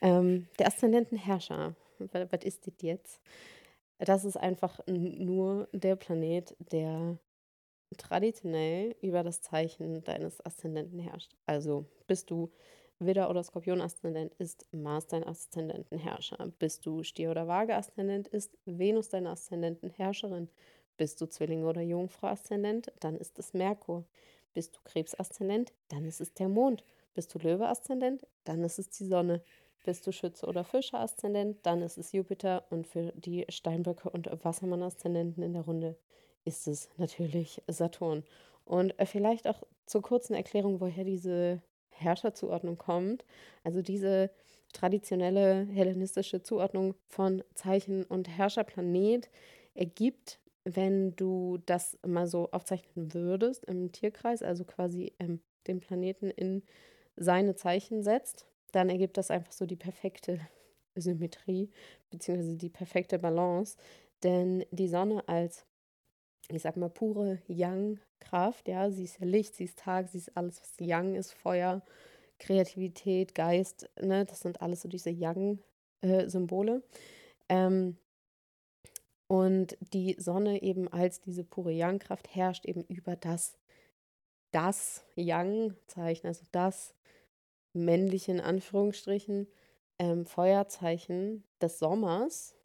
[0.00, 3.20] Ähm, der Aszendentenherrscher, was, ist das jetzt?
[3.98, 7.18] Das ist einfach nur der Planet, der
[7.96, 11.34] traditionell über das Zeichen deines Aszendenten herrscht.
[11.46, 12.50] Also bist du
[13.00, 16.52] Widder- oder Skorpion-Aszendent ist Mars dein Aszendentenherrscher.
[16.58, 20.48] Bist du Stier- oder Waage-Aszendent, ist Venus deine Aszendentenherrscherin.
[20.96, 24.04] Bist du Zwilling- oder Jungfrau-Aszendent, dann ist es Merkur.
[24.58, 26.82] Bist du Krebs-Aszendent, dann ist es der Mond.
[27.14, 29.40] Bist du Löwe-Aszendent, dann ist es die Sonne.
[29.84, 32.64] Bist du Schütze- oder Fischer-Aszendent, dann ist es Jupiter.
[32.68, 35.96] Und für die Steinböcke und Wassermann-Aszendenten in der Runde
[36.44, 38.24] ist es natürlich Saturn.
[38.64, 43.24] Und äh, vielleicht auch zur kurzen Erklärung, woher diese Herrscherzuordnung kommt.
[43.62, 44.28] Also diese
[44.72, 49.30] traditionelle hellenistische Zuordnung von Zeichen und Herrscherplanet
[49.74, 50.40] ergibt,
[50.74, 56.62] wenn du das mal so aufzeichnen würdest im Tierkreis, also quasi ähm, den Planeten in
[57.16, 60.40] seine Zeichen setzt, dann ergibt das einfach so die perfekte
[60.94, 61.70] Symmetrie
[62.10, 63.76] beziehungsweise die perfekte Balance.
[64.22, 65.64] Denn die Sonne als,
[66.50, 70.36] ich sag mal, pure Yang Kraft, ja, sie ist Licht, sie ist Tag, sie ist
[70.36, 71.82] alles, was Yang ist, Feuer,
[72.38, 76.82] Kreativität, Geist, ne, das sind alles so diese Yang-Symbole.
[77.48, 77.96] Äh, ähm,
[79.28, 83.58] und die Sonne eben als diese pure Yang-Kraft herrscht eben über das,
[84.50, 86.94] das Yang-Zeichen, also das
[87.74, 89.46] männliche in Anführungsstrichen
[89.98, 92.56] ähm, Feuerzeichen des Sommers,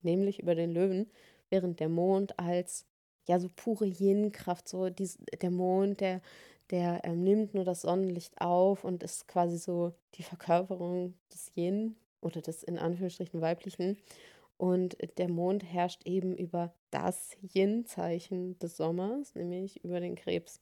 [0.00, 1.10] nämlich über den Löwen,
[1.50, 2.86] während der Mond als
[3.26, 6.22] ja, so pure Yin-Kraft, so dies, der Mond, der,
[6.70, 11.96] der ähm, nimmt nur das Sonnenlicht auf und ist quasi so die Verkörperung des Yin
[12.22, 13.98] oder des in Anführungsstrichen weiblichen.
[14.56, 20.60] Und der Mond herrscht eben über das Yin-Zeichen des Sommers, nämlich über den Krebs.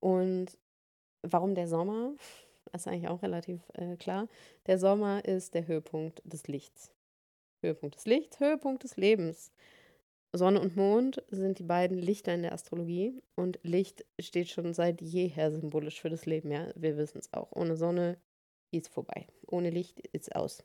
[0.00, 0.58] Und
[1.22, 2.14] warum der Sommer?
[2.72, 4.28] Das ist eigentlich auch relativ äh, klar.
[4.66, 6.90] Der Sommer ist der Höhepunkt des Lichts.
[7.62, 9.52] Höhepunkt des Lichts, Höhepunkt des Lebens.
[10.32, 15.00] Sonne und Mond sind die beiden Lichter in der Astrologie und Licht steht schon seit
[15.00, 16.50] jeher symbolisch für das Leben.
[16.50, 17.52] Ja, wir wissen es auch.
[17.52, 18.18] Ohne Sonne
[18.72, 19.28] ist vorbei.
[19.46, 20.64] Ohne Licht ist aus.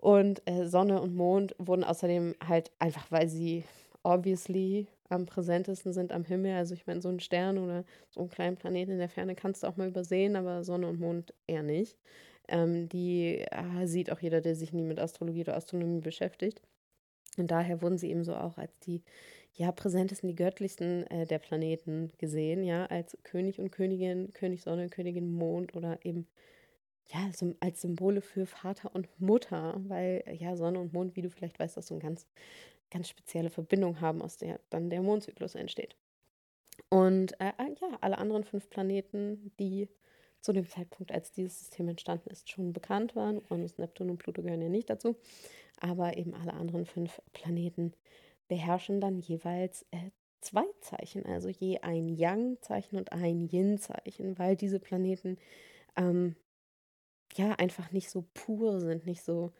[0.00, 3.64] Und äh, Sonne und Mond wurden außerdem halt einfach, weil sie
[4.02, 6.54] obviously am präsentesten sind am Himmel.
[6.54, 9.62] Also ich meine, so ein Stern oder so einen kleinen Planeten in der Ferne kannst
[9.62, 11.98] du auch mal übersehen, aber Sonne und Mond eher nicht.
[12.48, 16.62] Ähm, die äh, sieht auch jeder, der sich nie mit Astrologie oder Astronomie beschäftigt.
[17.36, 19.02] Und daher wurden sie eben so auch als die
[19.52, 24.88] ja, präsentesten, die göttlichsten äh, der Planeten gesehen, ja, als König und Königin, König Sonne,
[24.88, 26.26] Königin Mond oder eben
[27.08, 31.58] ja, als Symbole für Vater und Mutter, weil ja Sonne und Mond, wie du vielleicht
[31.58, 32.26] weißt, auch so eine ganz,
[32.90, 35.96] ganz spezielle Verbindung haben, aus der dann der Mondzyklus entsteht.
[36.88, 39.88] Und äh, äh ja, alle anderen fünf Planeten, die
[40.40, 43.38] zu dem Zeitpunkt, als dieses System entstanden ist, schon bekannt waren.
[43.38, 45.16] Uranus, Neptun und Pluto gehören ja nicht dazu.
[45.80, 47.92] Aber eben alle anderen fünf Planeten
[48.48, 50.10] beherrschen dann jeweils äh,
[50.40, 55.36] zwei Zeichen, also je ein Yang-Zeichen und ein Yin-Zeichen, weil diese Planeten
[55.96, 56.36] ähm,
[57.36, 59.52] ja einfach nicht so pur sind, nicht so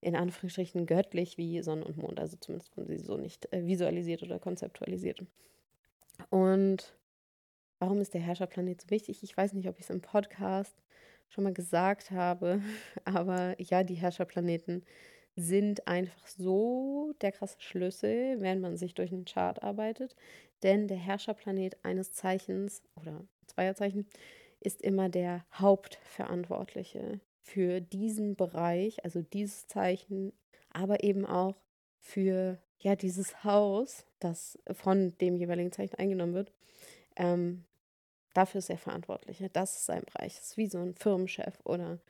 [0.00, 2.18] in Anführungsstrichen göttlich wie Sonne und Mond.
[2.18, 5.24] Also zumindest wurden sie so nicht äh, visualisiert oder konzeptualisiert.
[6.30, 6.94] Und
[7.82, 9.24] Warum ist der Herrscherplanet so wichtig?
[9.24, 10.72] Ich weiß nicht, ob ich es im Podcast
[11.28, 12.62] schon mal gesagt habe,
[13.04, 14.84] aber ja, die Herrscherplaneten
[15.34, 20.14] sind einfach so der krasse Schlüssel, wenn man sich durch einen Chart arbeitet.
[20.62, 24.06] Denn der Herrscherplanet eines Zeichens oder Zweierzeichen
[24.62, 30.32] ist immer der Hauptverantwortliche für diesen Bereich, also dieses Zeichen,
[30.70, 31.56] aber eben auch
[31.98, 36.52] für ja dieses Haus, das von dem jeweiligen Zeichen eingenommen wird.
[37.16, 37.64] Ähm,
[38.34, 39.42] dafür ist er verantwortlich.
[39.52, 40.36] Das ist sein Bereich.
[40.36, 42.00] Das ist wie so ein Firmenchef oder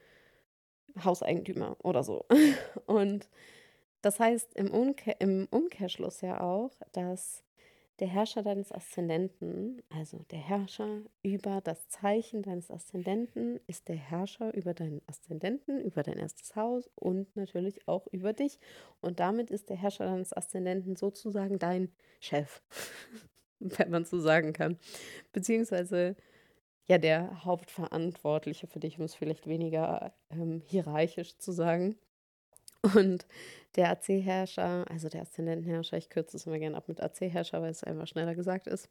[1.02, 2.26] Hauseigentümer oder so.
[2.86, 3.28] Und
[4.02, 7.42] das heißt im, Umkehr, im Umkehrschluss ja auch, dass
[7.98, 14.54] der Herrscher deines Aszendenten, also der Herrscher über das Zeichen deines Aszendenten, ist der Herrscher
[14.54, 18.58] über deinen Aszendenten, über dein erstes Haus und natürlich auch über dich.
[19.00, 22.62] Und damit ist der Herrscher deines Aszendenten sozusagen dein Chef,
[23.58, 24.78] wenn man so sagen kann.
[25.32, 26.16] Beziehungsweise
[26.86, 31.96] ja der Hauptverantwortliche für dich, um es vielleicht weniger ähm, hierarchisch zu sagen.
[32.82, 33.26] Und
[33.76, 37.84] der AC-Herrscher, also der Aszendentenherrscher, ich kürze es immer gerne ab mit AC-Herrscher, weil es
[37.84, 38.88] einfach schneller gesagt ist,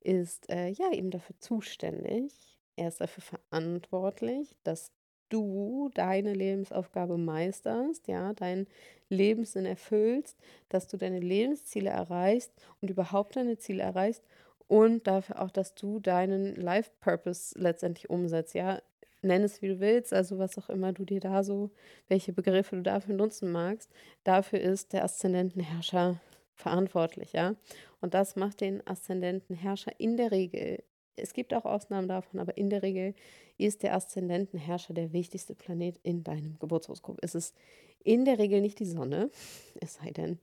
[0.00, 2.32] ist äh, ja eben dafür zuständig.
[2.76, 4.92] Er ist dafür verantwortlich, dass
[5.28, 8.68] du deine Lebensaufgabe meisterst, ja, deinen
[9.08, 14.22] Lebenssinn erfüllst, dass du deine Lebensziele erreichst und überhaupt deine Ziele erreichst
[14.68, 18.80] und dafür auch, dass du deinen Life Purpose letztendlich umsetzt, ja,
[19.24, 21.70] nenn es wie du willst, also was auch immer du dir da so,
[22.08, 23.90] welche Begriffe du dafür nutzen magst,
[24.22, 26.20] dafür ist der Aszendentenherrscher
[26.54, 27.56] verantwortlich, ja.
[28.00, 30.82] Und das macht den Aszendentenherrscher in der Regel.
[31.16, 33.14] Es gibt auch Ausnahmen davon, aber in der Regel
[33.56, 37.18] ist der Aszendentenherrscher der wichtigste Planet in deinem Geburtshoroskop.
[37.22, 37.56] Es ist
[38.02, 39.30] in der Regel nicht die Sonne,
[39.80, 40.38] es sei denn,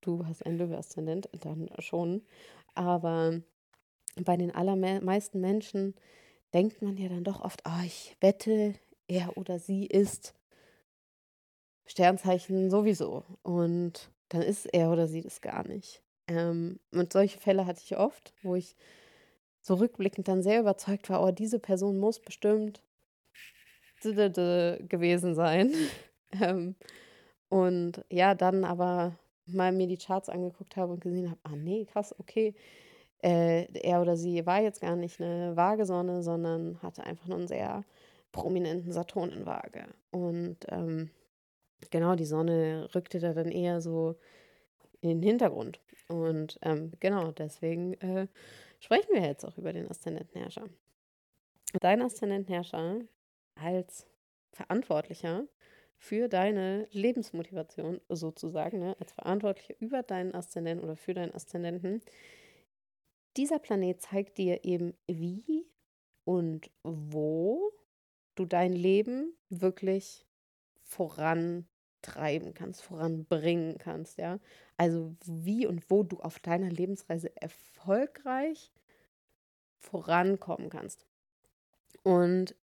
[0.00, 2.22] du hast einen Löwe-Aszendent, dann schon.
[2.74, 3.40] Aber
[4.24, 5.94] bei den allermeisten Menschen
[6.52, 8.74] denkt man ja dann doch oft, oh, ich wette,
[9.08, 10.34] er oder sie ist
[11.86, 13.24] Sternzeichen sowieso.
[13.42, 16.02] Und dann ist er oder sie das gar nicht.
[16.28, 18.76] Ähm, und solche Fälle hatte ich oft, wo ich
[19.60, 22.82] so rückblickend dann sehr überzeugt war, oh, diese Person muss bestimmt
[24.02, 25.74] gewesen sein.
[26.40, 26.76] ähm,
[27.48, 31.84] und ja, dann aber mal mir die Charts angeguckt habe und gesehen habe, ah nee,
[31.84, 32.54] krass, okay,
[33.22, 37.48] äh, er oder sie war jetzt gar nicht eine Waagesonne, sondern hatte einfach nur einen
[37.48, 37.84] sehr
[38.32, 39.86] prominenten Saturn in Waage.
[40.10, 41.10] Und ähm,
[41.90, 44.16] genau, die Sonne rückte da dann eher so
[45.00, 45.80] in den Hintergrund.
[46.08, 48.26] Und ähm, genau, deswegen äh,
[48.80, 50.68] sprechen wir jetzt auch über den Aszendentenherrscher.
[51.80, 53.00] Dein Aszendentenherrscher
[53.54, 54.06] als
[54.52, 55.44] Verantwortlicher
[55.96, 62.02] für deine Lebensmotivation sozusagen, ne, als Verantwortlicher über deinen Aszendenten oder für deinen Aszendenten,
[63.36, 65.66] dieser Planet zeigt dir eben, wie
[66.24, 67.72] und wo
[68.34, 70.26] du dein Leben wirklich
[70.82, 74.38] vorantreiben kannst, voranbringen kannst, ja.
[74.76, 78.72] Also wie und wo du auf deiner Lebensreise erfolgreich
[79.78, 81.06] vorankommen kannst.
[82.02, 82.54] Und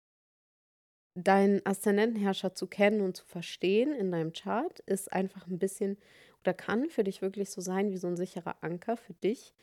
[1.15, 5.97] deinen Aszendentenherrscher zu kennen und zu verstehen in deinem Chart ist einfach ein bisschen
[6.41, 9.53] oder kann für dich wirklich so sein wie so ein sicherer Anker für dich,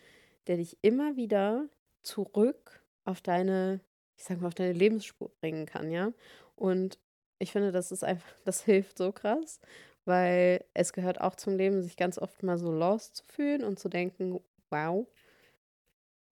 [0.47, 1.69] der dich immer wieder
[2.03, 3.81] zurück auf deine,
[4.17, 6.13] ich sag mal, auf deine Lebensspur bringen kann, ja.
[6.57, 6.99] Und
[7.39, 9.61] ich finde, das ist einfach, das hilft so krass,
[10.05, 13.79] weil es gehört auch zum Leben, sich ganz oft mal so lost zu fühlen und
[13.79, 15.07] zu denken, wow,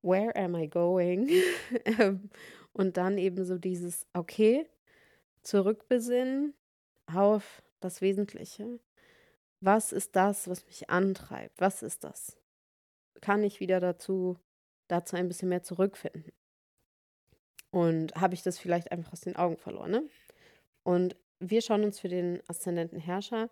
[0.03, 1.31] where am I going?
[1.85, 2.31] Ähm,
[2.75, 4.67] und dann eben so dieses, okay,
[5.43, 6.55] zurückbesinnen
[7.07, 8.79] auf das Wesentliche.
[9.61, 11.61] Was ist das, was mich antreibt?
[11.61, 12.37] Was ist das?
[13.23, 14.39] Kann ich wieder dazu,
[14.89, 16.33] dazu ein bisschen mehr zurückfinden.
[17.71, 19.91] Und habe ich das vielleicht einfach aus den Augen verloren.
[19.91, 20.09] Ne?
[20.83, 23.49] Und wir schauen uns für den Aszendenten Herrscher,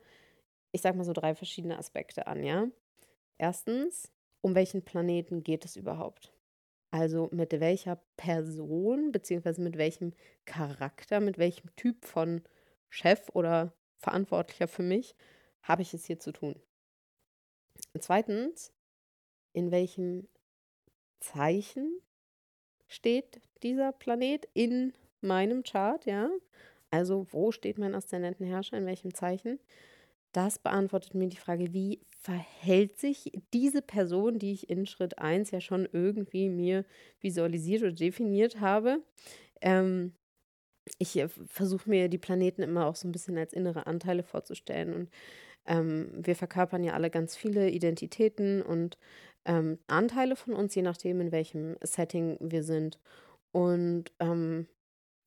[0.73, 2.69] ich sag mal so drei verschiedene Aspekte an, ja.
[3.39, 6.33] Erstens, um welchen Planeten geht es überhaupt?
[6.91, 10.13] Also mit welcher Person, beziehungsweise mit welchem
[10.45, 12.43] Charakter, mit welchem Typ von
[12.89, 15.15] Chef oder Verantwortlicher für mich
[15.63, 16.61] habe ich es hier zu tun?
[17.99, 18.73] Zweitens,
[19.53, 20.29] in welchem
[21.21, 22.01] Zeichen
[22.89, 26.31] steht dieser Planet in meinem Chart, ja?
[26.91, 29.61] Also, wo steht mein Aszendentenherrscher, in welchem Zeichen?
[30.33, 35.51] Das beantwortet mir die Frage, wie verhält sich diese Person, die ich in Schritt 1
[35.51, 36.85] ja schon irgendwie mir
[37.21, 39.03] visualisiert oder definiert habe.
[39.61, 40.13] Ähm,
[40.99, 44.95] ich äh, versuche mir die Planeten immer auch so ein bisschen als innere Anteile vorzustellen.
[44.95, 45.11] Und
[45.67, 48.99] ähm, wir verkörpern ja alle ganz viele Identitäten und
[49.45, 52.99] ähm, Anteile von uns, je nachdem, in welchem Setting wir sind.
[53.53, 54.67] Und ähm,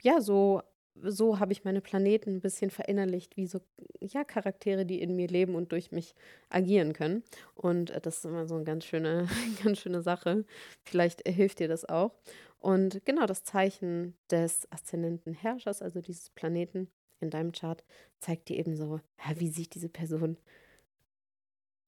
[0.01, 0.61] ja, so,
[1.01, 3.59] so habe ich meine Planeten ein bisschen verinnerlicht, wie so
[3.99, 6.14] ja, Charaktere, die in mir leben und durch mich
[6.49, 7.24] agieren können.
[7.55, 9.28] Und äh, das ist immer so eine ganz schöne,
[9.64, 10.45] ganz schöne Sache.
[10.84, 12.11] Vielleicht hilft dir das auch.
[12.59, 16.89] Und genau das Zeichen des aszendenten Herrschers, also dieses Planeten,
[17.20, 17.84] in deinem Chart
[18.20, 18.99] zeigt dir eben so,
[19.36, 20.38] wie sich diese Person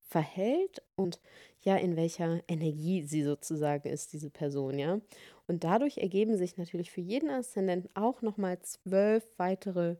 [0.08, 1.20] verhält und
[1.66, 5.00] ja, in welcher Energie sie sozusagen ist, diese Person, ja.
[5.48, 9.96] Und dadurch ergeben sich natürlich für jeden Aszendenten auch nochmal zwölf weitere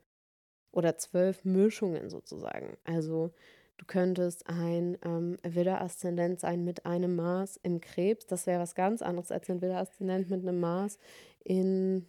[0.70, 2.76] oder zwölf Mischungen sozusagen.
[2.84, 3.32] Also
[3.78, 8.26] du könntest ein ähm, Widder-Aszendent sein mit einem Mars im Krebs.
[8.26, 10.98] Das wäre was ganz anderes als ein Widder-Aszendent mit einem Mars
[11.42, 12.06] in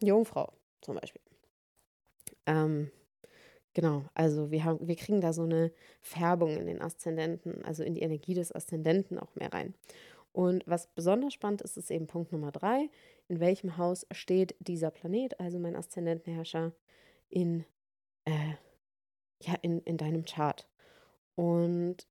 [0.00, 1.22] Jungfrau zum Beispiel.
[2.46, 2.92] Ähm,
[3.74, 7.94] Genau, also wir haben, wir kriegen da so eine Färbung in den Aszendenten, also in
[7.94, 9.74] die Energie des Aszendenten auch mehr rein.
[10.32, 12.88] Und was besonders spannend ist, ist eben Punkt Nummer drei.
[13.28, 16.72] In welchem Haus steht dieser Planet, also mein Aszendentenherrscher,
[17.30, 17.64] in,
[18.24, 18.54] äh,
[19.42, 20.68] ja, in, in deinem Chart?
[21.34, 22.06] Und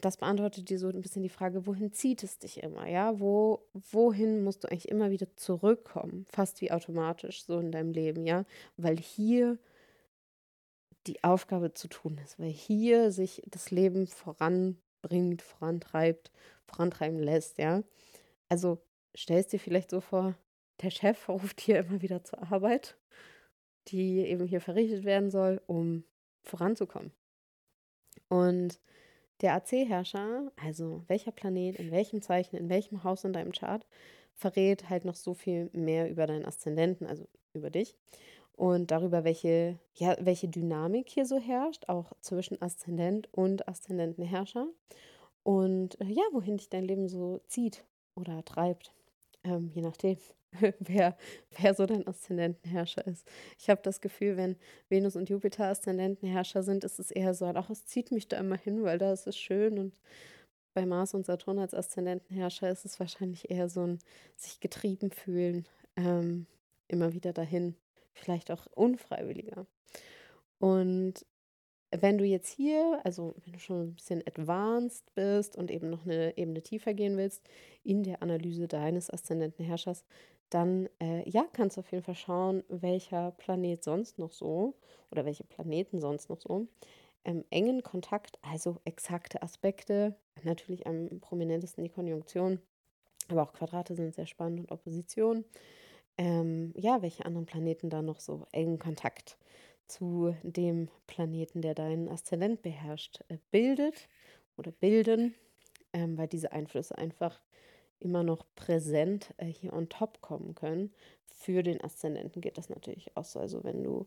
[0.00, 3.20] das beantwortet dir so ein bisschen die Frage, wohin zieht es dich immer, ja?
[3.20, 3.60] Wo,
[3.92, 6.26] wohin musst du eigentlich immer wieder zurückkommen?
[6.30, 8.44] Fast wie automatisch so in deinem Leben, ja?
[8.76, 9.58] Weil hier
[11.06, 16.30] die Aufgabe zu tun ist, weil hier sich das Leben voranbringt, vorantreibt,
[16.66, 17.82] vorantreiben lässt, ja.
[18.48, 18.78] Also
[19.16, 20.34] stellst dir vielleicht so vor,
[20.82, 22.96] der Chef ruft hier immer wieder zur Arbeit,
[23.88, 26.04] die eben hier verrichtet werden soll, um
[26.42, 27.12] voranzukommen.
[28.28, 28.80] Und
[29.40, 33.86] der AC-Herrscher, also welcher Planet, in welchem Zeichen, in welchem Haus in deinem Chart,
[34.34, 37.94] verrät halt noch so viel mehr über deinen Aszendenten, also über dich
[38.56, 44.68] und darüber, welche, ja, welche Dynamik hier so herrscht, auch zwischen Aszendent und Aszendentenherrscher.
[45.42, 47.84] Und äh, ja, wohin dich dein Leben so zieht
[48.14, 48.92] oder treibt,
[49.42, 50.18] ähm, je nachdem,
[50.78, 51.16] wer,
[51.58, 53.26] wer so dein Aszendentenherrscher ist.
[53.58, 54.56] Ich habe das Gefühl, wenn
[54.88, 58.56] Venus und Jupiter Aszendentenherrscher sind, ist es eher so, ach, es zieht mich da immer
[58.56, 60.00] hin, weil da ist es schön und
[60.74, 63.98] bei Mars und Saturn als Aszendentenherrscher ist es wahrscheinlich eher so ein
[64.36, 66.46] sich getrieben fühlen, ähm,
[66.88, 67.76] immer wieder dahin
[68.14, 69.66] vielleicht auch unfreiwilliger.
[70.58, 71.26] Und
[71.90, 76.04] wenn du jetzt hier, also wenn du schon ein bisschen advanced bist und eben noch
[76.04, 77.48] eine Ebene tiefer gehen willst
[77.84, 80.04] in der Analyse deines Aszendentenherrschers,
[80.50, 84.74] dann äh, ja, kannst du auf jeden Fall schauen, welcher Planet sonst noch so
[85.10, 86.66] oder welche Planeten sonst noch so
[87.24, 92.60] ähm, engen Kontakt, also exakte Aspekte, natürlich am prominentesten die Konjunktion,
[93.28, 95.44] aber auch Quadrate sind sehr spannend und Opposition
[96.18, 99.38] ähm, ja, welche anderen Planeten da noch so engen Kontakt
[99.86, 104.08] zu dem Planeten, der deinen Aszendent beherrscht, äh, bildet
[104.56, 105.34] oder bilden,
[105.92, 107.40] ähm, weil diese Einflüsse einfach
[108.00, 110.92] immer noch präsent äh, hier on top kommen können.
[111.26, 113.40] Für den Aszendenten geht das natürlich auch so.
[113.40, 114.06] Also wenn du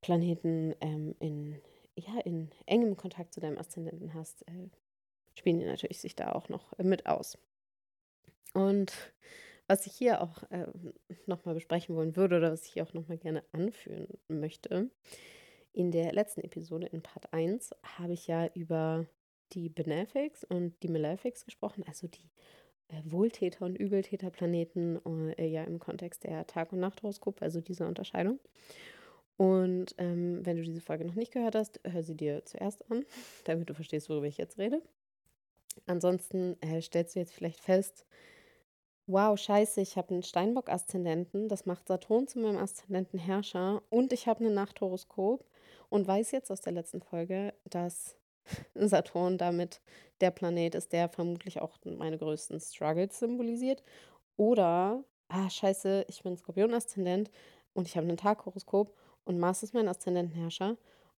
[0.00, 1.60] Planeten ähm, in,
[1.96, 4.68] ja, in engem Kontakt zu deinem Aszendenten hast, äh,
[5.34, 7.38] spielen die natürlich sich da auch noch mit aus.
[8.54, 8.92] Und
[9.68, 10.66] was ich hier auch äh,
[11.26, 14.90] nochmal besprechen wollen würde oder was ich hier auch nochmal gerne anführen möchte,
[15.72, 19.06] in der letzten Episode in Part 1 habe ich ja über
[19.52, 22.30] die Benefics und die Malefics gesprochen, also die
[22.88, 25.00] äh, Wohltäter- und Übeltäterplaneten,
[25.38, 28.40] äh, ja im Kontext der Tag- und Nachthoroskop, also diese Unterscheidung.
[29.36, 33.04] Und ähm, wenn du diese Folge noch nicht gehört hast, hör sie dir zuerst an,
[33.44, 34.82] damit du verstehst, worüber ich jetzt rede.
[35.86, 38.04] Ansonsten äh, stellst du jetzt vielleicht fest,
[39.08, 43.82] wow, scheiße, ich habe einen Steinbock-Aszendenten, das macht Saturn zu meinem Aszendenten-Herrscher.
[43.88, 45.44] Und ich habe ein Nachthoroskop
[45.88, 48.16] und weiß jetzt aus der letzten Folge, dass
[48.74, 49.80] Saturn damit
[50.20, 53.82] der Planet ist, der vermutlich auch meine größten Struggles symbolisiert.
[54.36, 57.30] Oder, ah, scheiße, ich bin Skorpion-Aszendent
[57.72, 58.94] und ich habe ein Taghoroskop
[59.24, 60.76] und Mars ist mein Aszendentenherrscher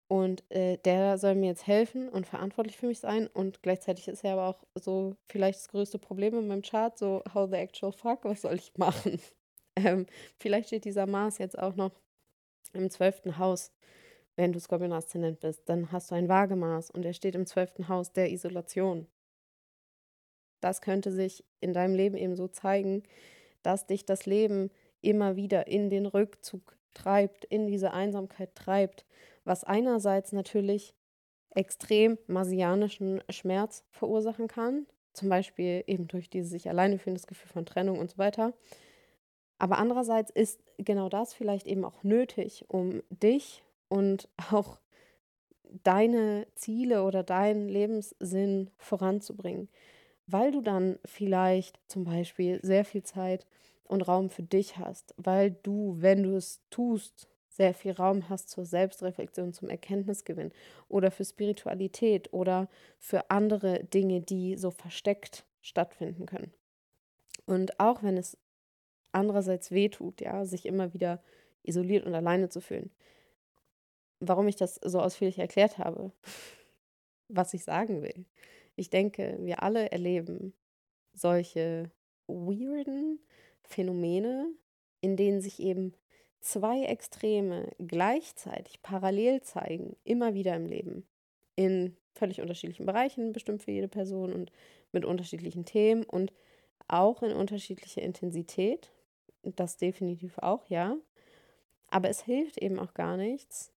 [0.09, 3.27] und äh, der soll mir jetzt helfen und verantwortlich für mich sein.
[3.27, 7.23] Und gleichzeitig ist er aber auch so vielleicht das größte Problem in meinem Chart, so
[7.31, 9.21] how the actual fuck, was soll ich machen?
[9.75, 10.07] ähm,
[10.39, 11.91] vielleicht steht dieser Mars jetzt auch noch
[12.73, 13.71] im zwölften Haus,
[14.35, 15.69] wenn du Skorpion-Aszendent bist.
[15.69, 19.05] Dann hast du ein Waagemaß und er steht im zwölften Haus der Isolation.
[20.59, 23.03] Das könnte sich in deinem Leben eben so zeigen,
[23.61, 29.05] dass dich das Leben immer wieder in den Rückzug treibt, in diese Einsamkeit treibt
[29.49, 30.93] was einerseits natürlich
[31.55, 37.51] extrem marsianischen Schmerz verursachen kann, zum Beispiel eben durch dieses sich alleine fühlen, das Gefühl
[37.51, 38.53] von Trennung und so weiter.
[39.57, 44.79] Aber andererseits ist genau das vielleicht eben auch nötig, um dich und auch
[45.83, 49.67] deine Ziele oder deinen Lebenssinn voranzubringen,
[50.27, 53.47] weil du dann vielleicht zum Beispiel sehr viel Zeit
[53.83, 57.27] und Raum für dich hast, weil du, wenn du es tust,
[57.59, 60.53] sehr viel Raum hast zur Selbstreflexion, zum Erkenntnisgewinn
[60.87, 66.53] oder für Spiritualität oder für andere Dinge, die so versteckt stattfinden können.
[67.45, 68.37] Und auch wenn es
[69.11, 71.21] andererseits wehtut, ja, sich immer wieder
[71.63, 72.91] isoliert und alleine zu fühlen,
[74.21, 76.13] warum ich das so ausführlich erklärt habe,
[77.27, 78.25] was ich sagen will.
[78.77, 80.53] Ich denke, wir alle erleben
[81.11, 81.91] solche
[82.25, 83.19] weirden
[83.63, 84.47] Phänomene,
[85.01, 85.93] in denen sich eben
[86.39, 91.07] zwei Extreme gleichzeitig parallel zeigen, immer wieder im Leben.
[91.55, 94.51] In völlig unterschiedlichen Bereichen, bestimmt für jede Person und
[94.91, 96.33] mit unterschiedlichen Themen und
[96.87, 98.91] auch in unterschiedlicher Intensität.
[99.43, 100.97] Das definitiv auch, ja.
[101.87, 103.71] Aber es hilft eben auch gar nichts,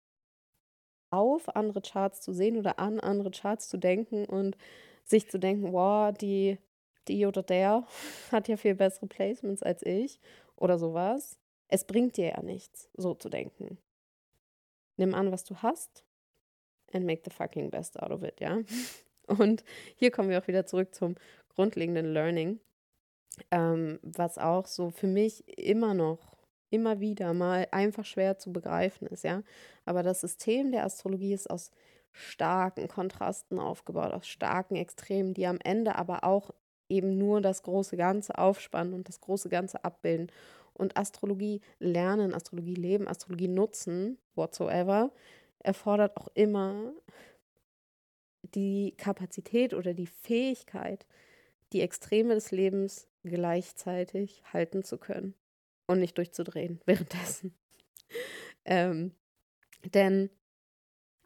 [1.12, 4.57] auf andere Charts zu sehen oder an andere Charts zu denken und
[5.03, 6.57] sich zu denken, wow, die,
[7.07, 7.86] die oder der
[8.32, 10.20] hat ja viel bessere Placements als ich
[10.55, 11.40] oder sowas.
[11.72, 13.78] Es bringt dir ja nichts, so zu denken.
[14.97, 16.03] Nimm an, was du hast
[16.93, 18.59] and make the fucking best out of it, ja.
[19.28, 19.63] Und
[19.95, 21.15] hier kommen wir auch wieder zurück zum
[21.55, 22.59] grundlegenden Learning,
[23.51, 26.38] ähm, was auch so für mich immer noch,
[26.69, 29.41] immer wieder mal einfach schwer zu begreifen ist, ja.
[29.86, 31.72] Aber das System der Astrologie ist aus
[32.11, 36.51] starken Kontrasten aufgebaut, aus starken Extremen, die am Ende aber auch
[36.89, 40.30] eben nur das große Ganze aufspannen und das große Ganze abbilden.
[40.74, 45.11] Und Astrologie lernen, Astrologie leben, Astrologie nutzen, whatsoever,
[45.59, 46.93] erfordert auch immer
[48.55, 51.05] die Kapazität oder die Fähigkeit,
[51.74, 55.36] die Extreme des Lebens gleichzeitig halten zu können
[55.88, 57.53] und nicht durchzudrehen währenddessen.
[58.65, 59.11] ähm,
[59.93, 60.30] denn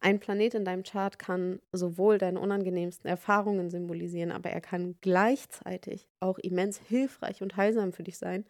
[0.01, 6.07] ein Planet in deinem Chart kann sowohl deine unangenehmsten Erfahrungen symbolisieren, aber er kann gleichzeitig
[6.19, 8.45] auch immens hilfreich und heilsam für dich sein,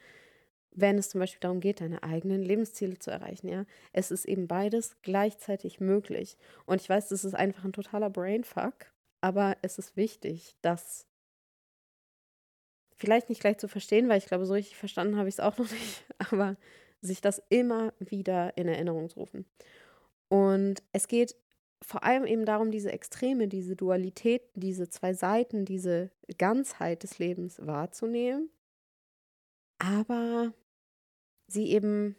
[0.75, 3.65] wenn es zum Beispiel darum geht, deine eigenen Lebensziele zu erreichen, ja.
[3.93, 6.37] Es ist eben beides gleichzeitig möglich.
[6.65, 11.07] Und ich weiß, das ist einfach ein totaler Brainfuck, aber es ist wichtig, das
[12.97, 15.57] vielleicht nicht gleich zu verstehen, weil ich glaube, so richtig verstanden habe ich es auch
[15.57, 16.57] noch nicht, aber
[17.01, 19.45] sich das immer wieder in Erinnerung zu rufen.
[20.27, 21.35] Und es geht
[21.81, 27.65] vor allem eben darum, diese Extreme, diese Dualität, diese zwei Seiten, diese Ganzheit des Lebens
[27.65, 28.49] wahrzunehmen,
[29.77, 30.53] aber
[31.55, 32.15] sie eben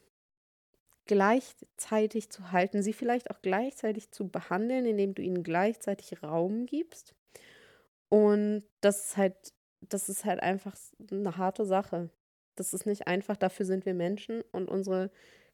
[1.06, 7.14] gleichzeitig zu halten, sie vielleicht auch gleichzeitig zu behandeln, indem du ihnen gleichzeitig Raum gibst.
[8.08, 9.36] Und das ist halt,
[9.80, 10.74] das ist halt einfach
[11.10, 12.10] eine harte Sache.
[12.56, 15.10] Das ist nicht einfach, dafür sind wir Menschen und unsere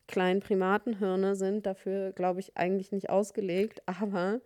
[0.07, 4.41] kleinen Primatenhirne sind dafür, glaube ich, eigentlich nicht ausgelegt, aber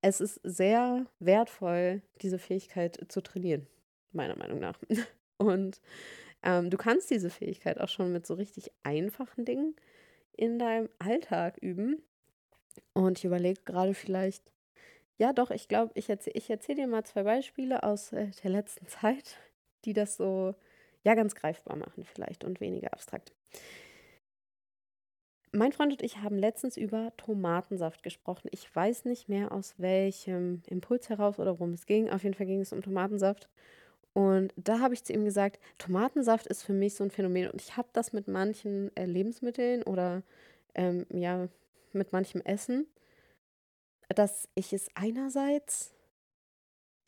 [0.00, 3.66] es ist sehr wertvoll, diese Fähigkeit zu trainieren,
[4.12, 4.78] meiner Meinung nach.
[5.38, 5.80] Und
[6.42, 9.74] ähm, du kannst diese Fähigkeit auch schon mit so richtig einfachen Dingen
[10.36, 12.02] in deinem Alltag üben.
[12.92, 14.52] Und ich überlege gerade vielleicht,
[15.18, 18.86] ja doch, ich glaube, ich erzähle erzähl dir mal zwei Beispiele aus äh, der letzten
[18.88, 19.36] Zeit,
[19.84, 20.54] die das so,
[21.04, 23.32] ja, ganz greifbar machen vielleicht und weniger abstrakt.
[25.50, 28.48] Mein Freund und ich haben letztens über Tomatensaft gesprochen.
[28.52, 32.10] Ich weiß nicht mehr aus welchem Impuls heraus oder worum es ging.
[32.10, 33.48] Auf jeden Fall ging es um Tomatensaft.
[34.14, 37.50] Und da habe ich zu ihm gesagt, Tomatensaft ist für mich so ein Phänomen.
[37.50, 40.22] Und ich habe das mit manchen äh, Lebensmitteln oder
[40.74, 41.48] ähm, ja,
[41.92, 42.86] mit manchem Essen,
[44.08, 45.94] dass ich es einerseits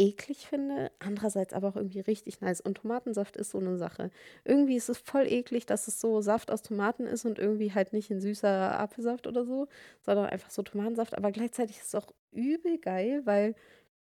[0.01, 2.61] eklig finde, andererseits aber auch irgendwie richtig nice.
[2.62, 4.11] Und Tomatensaft ist so eine Sache.
[4.44, 7.92] Irgendwie ist es voll eklig, dass es so Saft aus Tomaten ist und irgendwie halt
[7.92, 9.68] nicht ein süßer Apfelsaft oder so,
[10.01, 11.16] sondern einfach so Tomatensaft.
[11.16, 13.55] Aber gleichzeitig ist es auch übel geil, weil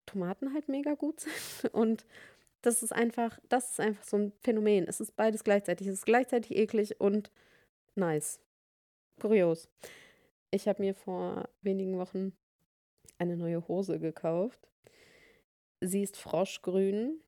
[0.06, 1.20] Tomaten halt mega gut
[1.62, 1.74] sind.
[1.74, 2.06] Und
[2.62, 4.88] das ist einfach, das ist einfach so ein Phänomen.
[4.88, 5.88] Es ist beides gleichzeitig.
[5.88, 7.32] Es ist gleichzeitig eklig und
[7.96, 8.40] nice.
[9.20, 9.70] Kurios.
[10.52, 12.34] Ich habe mir vor wenigen Wochen
[13.18, 14.60] eine neue Hose gekauft.
[15.82, 17.22] Sie ist froschgrün.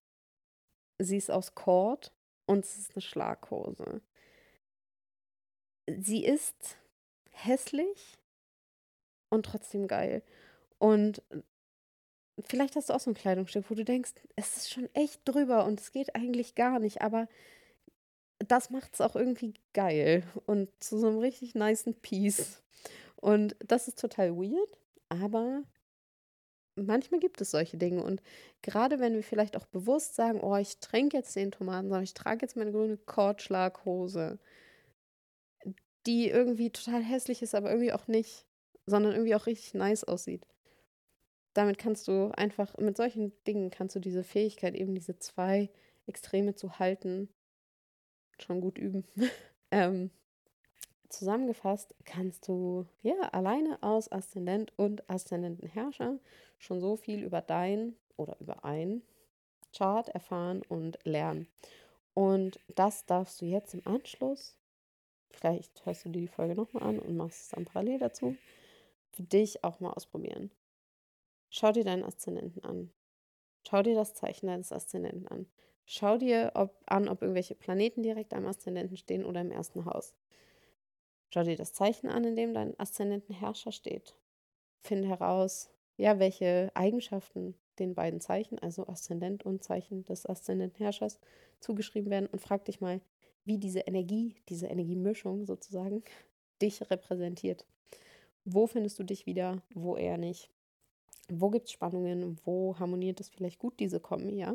[0.99, 2.13] Sie ist aus Kord
[2.45, 4.01] und es ist eine Schlaghose.
[5.88, 6.77] Sie ist
[7.32, 8.17] hässlich
[9.29, 10.21] und trotzdem geil.
[10.77, 11.23] Und
[12.48, 15.66] vielleicht hast du auch so ein Kleidungsstück, wo du denkst, es ist schon echt drüber
[15.66, 17.28] und es geht eigentlich gar nicht, aber
[18.39, 22.62] das macht es auch irgendwie geil und zu so einem richtig niceen Piece.
[23.18, 24.78] Und das ist total weird,
[25.10, 25.64] aber
[26.76, 28.04] manchmal gibt es solche Dinge.
[28.04, 28.22] Und
[28.62, 32.39] gerade wenn wir vielleicht auch bewusst sagen, oh, ich trinke jetzt den Tomatensaft, ich trage
[32.42, 34.39] jetzt meine grüne Kordschlaghose,
[36.08, 38.48] die irgendwie total hässlich ist, aber irgendwie auch nicht,
[38.88, 40.48] sondern irgendwie auch richtig nice aussieht
[41.54, 45.70] damit kannst du einfach, mit solchen Dingen kannst du diese Fähigkeit, eben diese zwei
[46.08, 47.30] Extreme zu halten,
[48.39, 49.06] schon gut üben.
[49.72, 50.12] ähm,
[51.10, 56.20] zusammengefasst kannst du ja alleine aus Aszendent und Aszendentenherrscher
[56.58, 59.02] schon so viel über dein oder über ein
[59.76, 61.47] Chart erfahren und lernen.
[62.14, 64.58] Und das darfst du jetzt im Anschluss,
[65.32, 68.36] vielleicht hörst du die Folge nochmal an und machst es dann parallel dazu,
[69.12, 70.52] für dich auch mal ausprobieren.
[71.54, 72.91] Schau dir deinen Aszendenten an.
[73.68, 75.45] Schau dir das Zeichen deines Aszendenten an.
[75.86, 80.16] Schau dir ob, an, ob irgendwelche Planeten direkt am Aszendenten stehen oder im ersten Haus.
[81.30, 84.16] Schau dir das Zeichen an, in dem dein Aszendentenherrscher steht.
[84.82, 91.20] Finde heraus, ja, welche Eigenschaften den beiden Zeichen, also Aszendent und Zeichen des Aszendentenherrschers,
[91.60, 93.02] zugeschrieben werden und frag dich mal,
[93.43, 96.02] wie diese Energie, diese Energiemischung sozusagen,
[96.62, 97.66] dich repräsentiert.
[98.45, 100.49] Wo findest du dich wieder, wo eher nicht?
[101.34, 102.38] Wo gibt es Spannungen?
[102.43, 104.53] Wo harmoniert es vielleicht gut, diese Kombi, ja?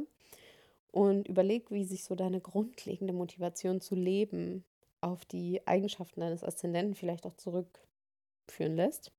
[0.93, 4.65] Und überleg, wie sich so deine grundlegende Motivation zu leben
[5.01, 9.13] auf die Eigenschaften deines Aszendenten vielleicht auch zurückführen lässt.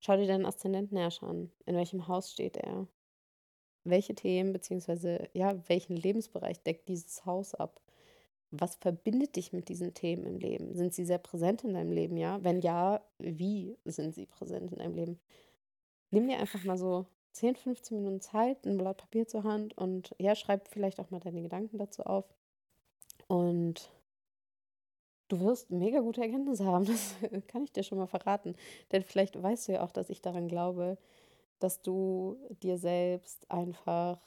[0.00, 1.50] Schau dir deinen Aszendentenherrscher an.
[1.66, 2.86] In welchem Haus steht er?
[3.84, 5.28] Welche Themen bzw.
[5.32, 7.80] ja, welchen Lebensbereich deckt dieses Haus ab?
[8.50, 10.74] Was verbindet dich mit diesen Themen im Leben?
[10.74, 12.42] Sind sie sehr präsent in deinem Leben, ja?
[12.44, 15.20] Wenn ja, wie sind sie präsent in deinem Leben?
[16.12, 20.14] Nimm dir einfach mal so 10, 15 Minuten Zeit, ein Blatt Papier zur Hand und
[20.18, 22.26] ja, schreib vielleicht auch mal deine Gedanken dazu auf.
[23.26, 23.90] Und
[25.32, 27.14] Du wirst mega gute Erkenntnisse haben, das
[27.46, 28.54] kann ich dir schon mal verraten.
[28.92, 30.98] Denn vielleicht weißt du ja auch, dass ich daran glaube,
[31.58, 34.20] dass du dir selbst einfach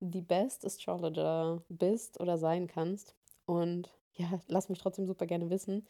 [0.00, 3.14] die best Astrologer bist oder sein kannst.
[3.46, 5.86] Und ja, lass mich trotzdem super gerne wissen,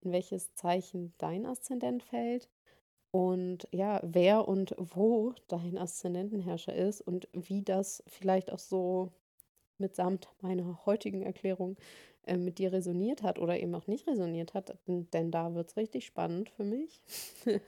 [0.00, 2.48] in welches Zeichen dein Aszendent fällt
[3.14, 9.12] und ja, wer und wo dein Aszendentenherrscher ist und wie das vielleicht auch so
[9.78, 11.76] mitsamt meiner heutigen Erklärung
[12.24, 15.76] äh, mit dir resoniert hat oder eben auch nicht resoniert hat, denn da wird es
[15.76, 17.00] richtig spannend für mich.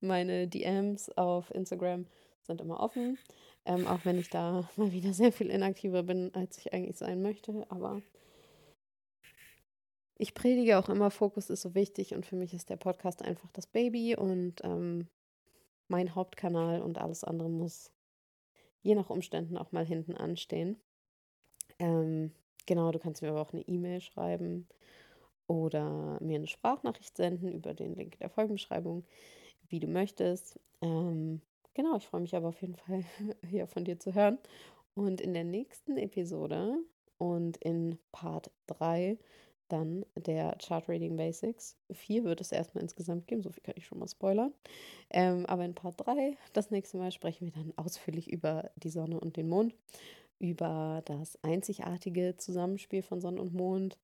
[0.00, 2.06] Meine DMs auf Instagram
[2.40, 3.18] sind immer offen,
[3.66, 7.20] ähm, auch wenn ich da mal wieder sehr viel inaktiver bin, als ich eigentlich sein
[7.20, 7.66] möchte.
[7.68, 8.00] Aber
[10.18, 13.50] ich predige auch immer, Fokus ist so wichtig und für mich ist der Podcast einfach
[13.52, 15.08] das Baby und ähm,
[15.88, 17.90] mein Hauptkanal und alles andere muss
[18.82, 20.80] je nach Umständen auch mal hinten anstehen.
[21.78, 22.32] Ähm,
[22.68, 24.68] Genau, du kannst mir aber auch eine E-Mail schreiben
[25.46, 29.06] oder mir eine Sprachnachricht senden über den Link der Folgenbeschreibung,
[29.70, 30.60] wie du möchtest.
[30.82, 31.40] Ähm,
[31.72, 33.06] genau, ich freue mich aber auf jeden Fall
[33.48, 34.38] hier von dir zu hören.
[34.92, 36.76] Und in der nächsten Episode
[37.16, 39.16] und in Part 3
[39.68, 41.76] dann der Chart Reading Basics.
[41.90, 44.52] Vier wird es erstmal insgesamt geben, so viel kann ich schon mal spoilern.
[45.10, 49.20] Ähm, aber in Part 3, das nächste Mal, sprechen wir dann ausführlich über die Sonne
[49.20, 49.74] und den Mond
[50.38, 53.98] über das einzigartige Zusammenspiel von Sonne und Mond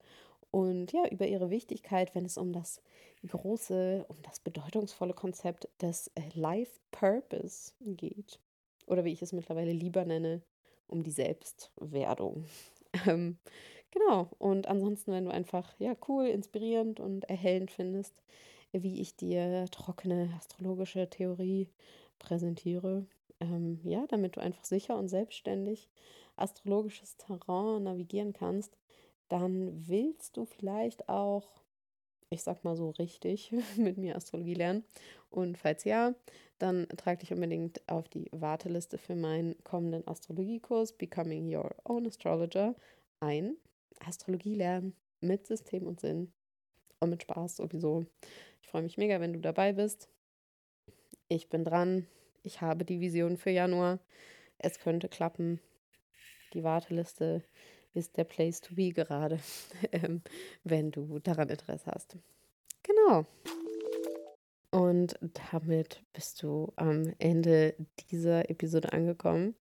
[0.51, 2.81] und ja, über ihre Wichtigkeit, wenn es um das
[3.27, 8.39] große, um das bedeutungsvolle Konzept des äh, Life Purpose geht.
[8.87, 10.43] Oder wie ich es mittlerweile lieber nenne,
[10.87, 12.45] um die Selbstwerdung.
[13.09, 13.39] Ähm,
[13.95, 14.29] genau.
[14.39, 18.15] Und ansonsten, wenn du einfach ja cool, inspirierend und erhellend findest,
[18.73, 21.69] wie ich dir trockene astrologische Theorie
[22.19, 23.07] präsentiere,
[23.41, 25.89] ähm, ja, damit du einfach sicher und selbstständig
[26.37, 28.77] astrologisches Terrain navigieren kannst,
[29.29, 31.63] dann willst du vielleicht auch,
[32.31, 34.85] ich sag mal so richtig, mit mir Astrologie lernen.
[35.31, 36.15] Und falls ja,
[36.59, 42.75] dann trag dich unbedingt auf die Warteliste für meinen kommenden Astrologiekurs Becoming Your Own Astrologer
[43.21, 43.57] ein.
[44.01, 46.33] Astrologie lernen mit System und Sinn
[47.01, 48.07] und mit Spaß sowieso.
[48.63, 50.09] Ich freue mich mega, wenn du dabei bist.
[51.29, 52.07] Ich bin dran.
[52.43, 53.99] Ich habe die Vision für Januar.
[54.59, 55.61] Es könnte klappen
[56.55, 57.43] die Warteliste
[57.93, 59.39] ist der Place to be gerade,
[59.93, 60.23] ähm,
[60.63, 62.17] wenn du daran Interesse hast.
[62.83, 63.27] Genau.
[64.71, 65.17] Und
[65.53, 67.75] damit bist du am Ende
[68.11, 69.55] dieser Episode angekommen.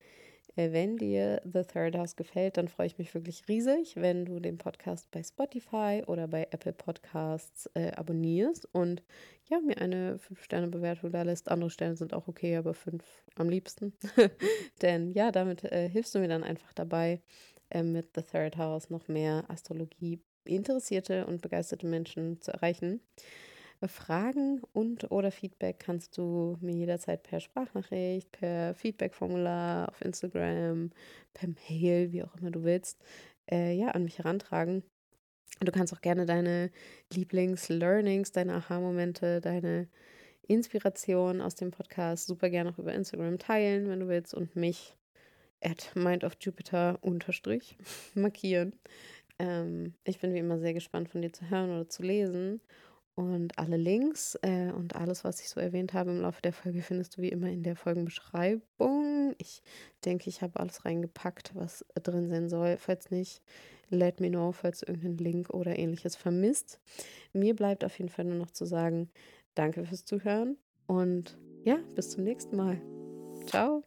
[0.56, 4.58] Wenn dir The Third House gefällt, dann freue ich mich wirklich riesig, wenn du den
[4.58, 9.02] Podcast bei Spotify oder bei Apple Podcasts äh, abonnierst und
[9.50, 11.50] ja, mir eine 5-Sterne-Bewertung da lässt.
[11.50, 13.04] Andere Sterne sind auch okay, aber 5
[13.36, 13.94] am liebsten.
[14.82, 17.22] Denn ja, damit äh, hilfst du mir dann einfach dabei,
[17.72, 23.02] äh, mit The Third House noch mehr Astrologie interessierte und begeisterte Menschen zu erreichen.
[23.88, 30.92] Fragen und oder Feedback kannst du mir jederzeit per Sprachnachricht, per Feedbackformular auf Instagram,
[31.34, 33.02] per Mail, wie auch immer du willst,
[33.52, 34.84] äh, ja, an mich herantragen.
[35.60, 36.72] Du kannst auch gerne deine
[37.14, 39.88] Lieblings-Learnings, deine Aha-Momente, deine
[40.48, 44.96] Inspiration aus dem Podcast super gerne auch über Instagram teilen, wenn du willst, und mich
[45.62, 47.78] at mindofjupiter unterstrich
[48.16, 48.74] markieren.
[49.40, 52.62] Ähm, ich bin wie immer sehr gespannt von dir zu hören oder zu lesen
[53.16, 56.82] und alle Links äh, und alles, was ich so erwähnt habe im Laufe der Folge,
[56.82, 59.36] findest du wie immer in der Folgenbeschreibung.
[59.38, 59.62] Ich
[60.06, 62.78] denke, ich habe alles reingepackt, was drin sein soll.
[62.78, 63.42] Falls nicht,
[63.90, 66.80] let me know, falls du irgendeinen Link oder ähnliches vermisst.
[67.34, 69.10] Mir bleibt auf jeden Fall nur noch zu sagen,
[69.54, 70.58] danke fürs Zuhören
[70.88, 72.82] und ja, bis zum nächsten Mal.
[73.46, 73.84] Ciao.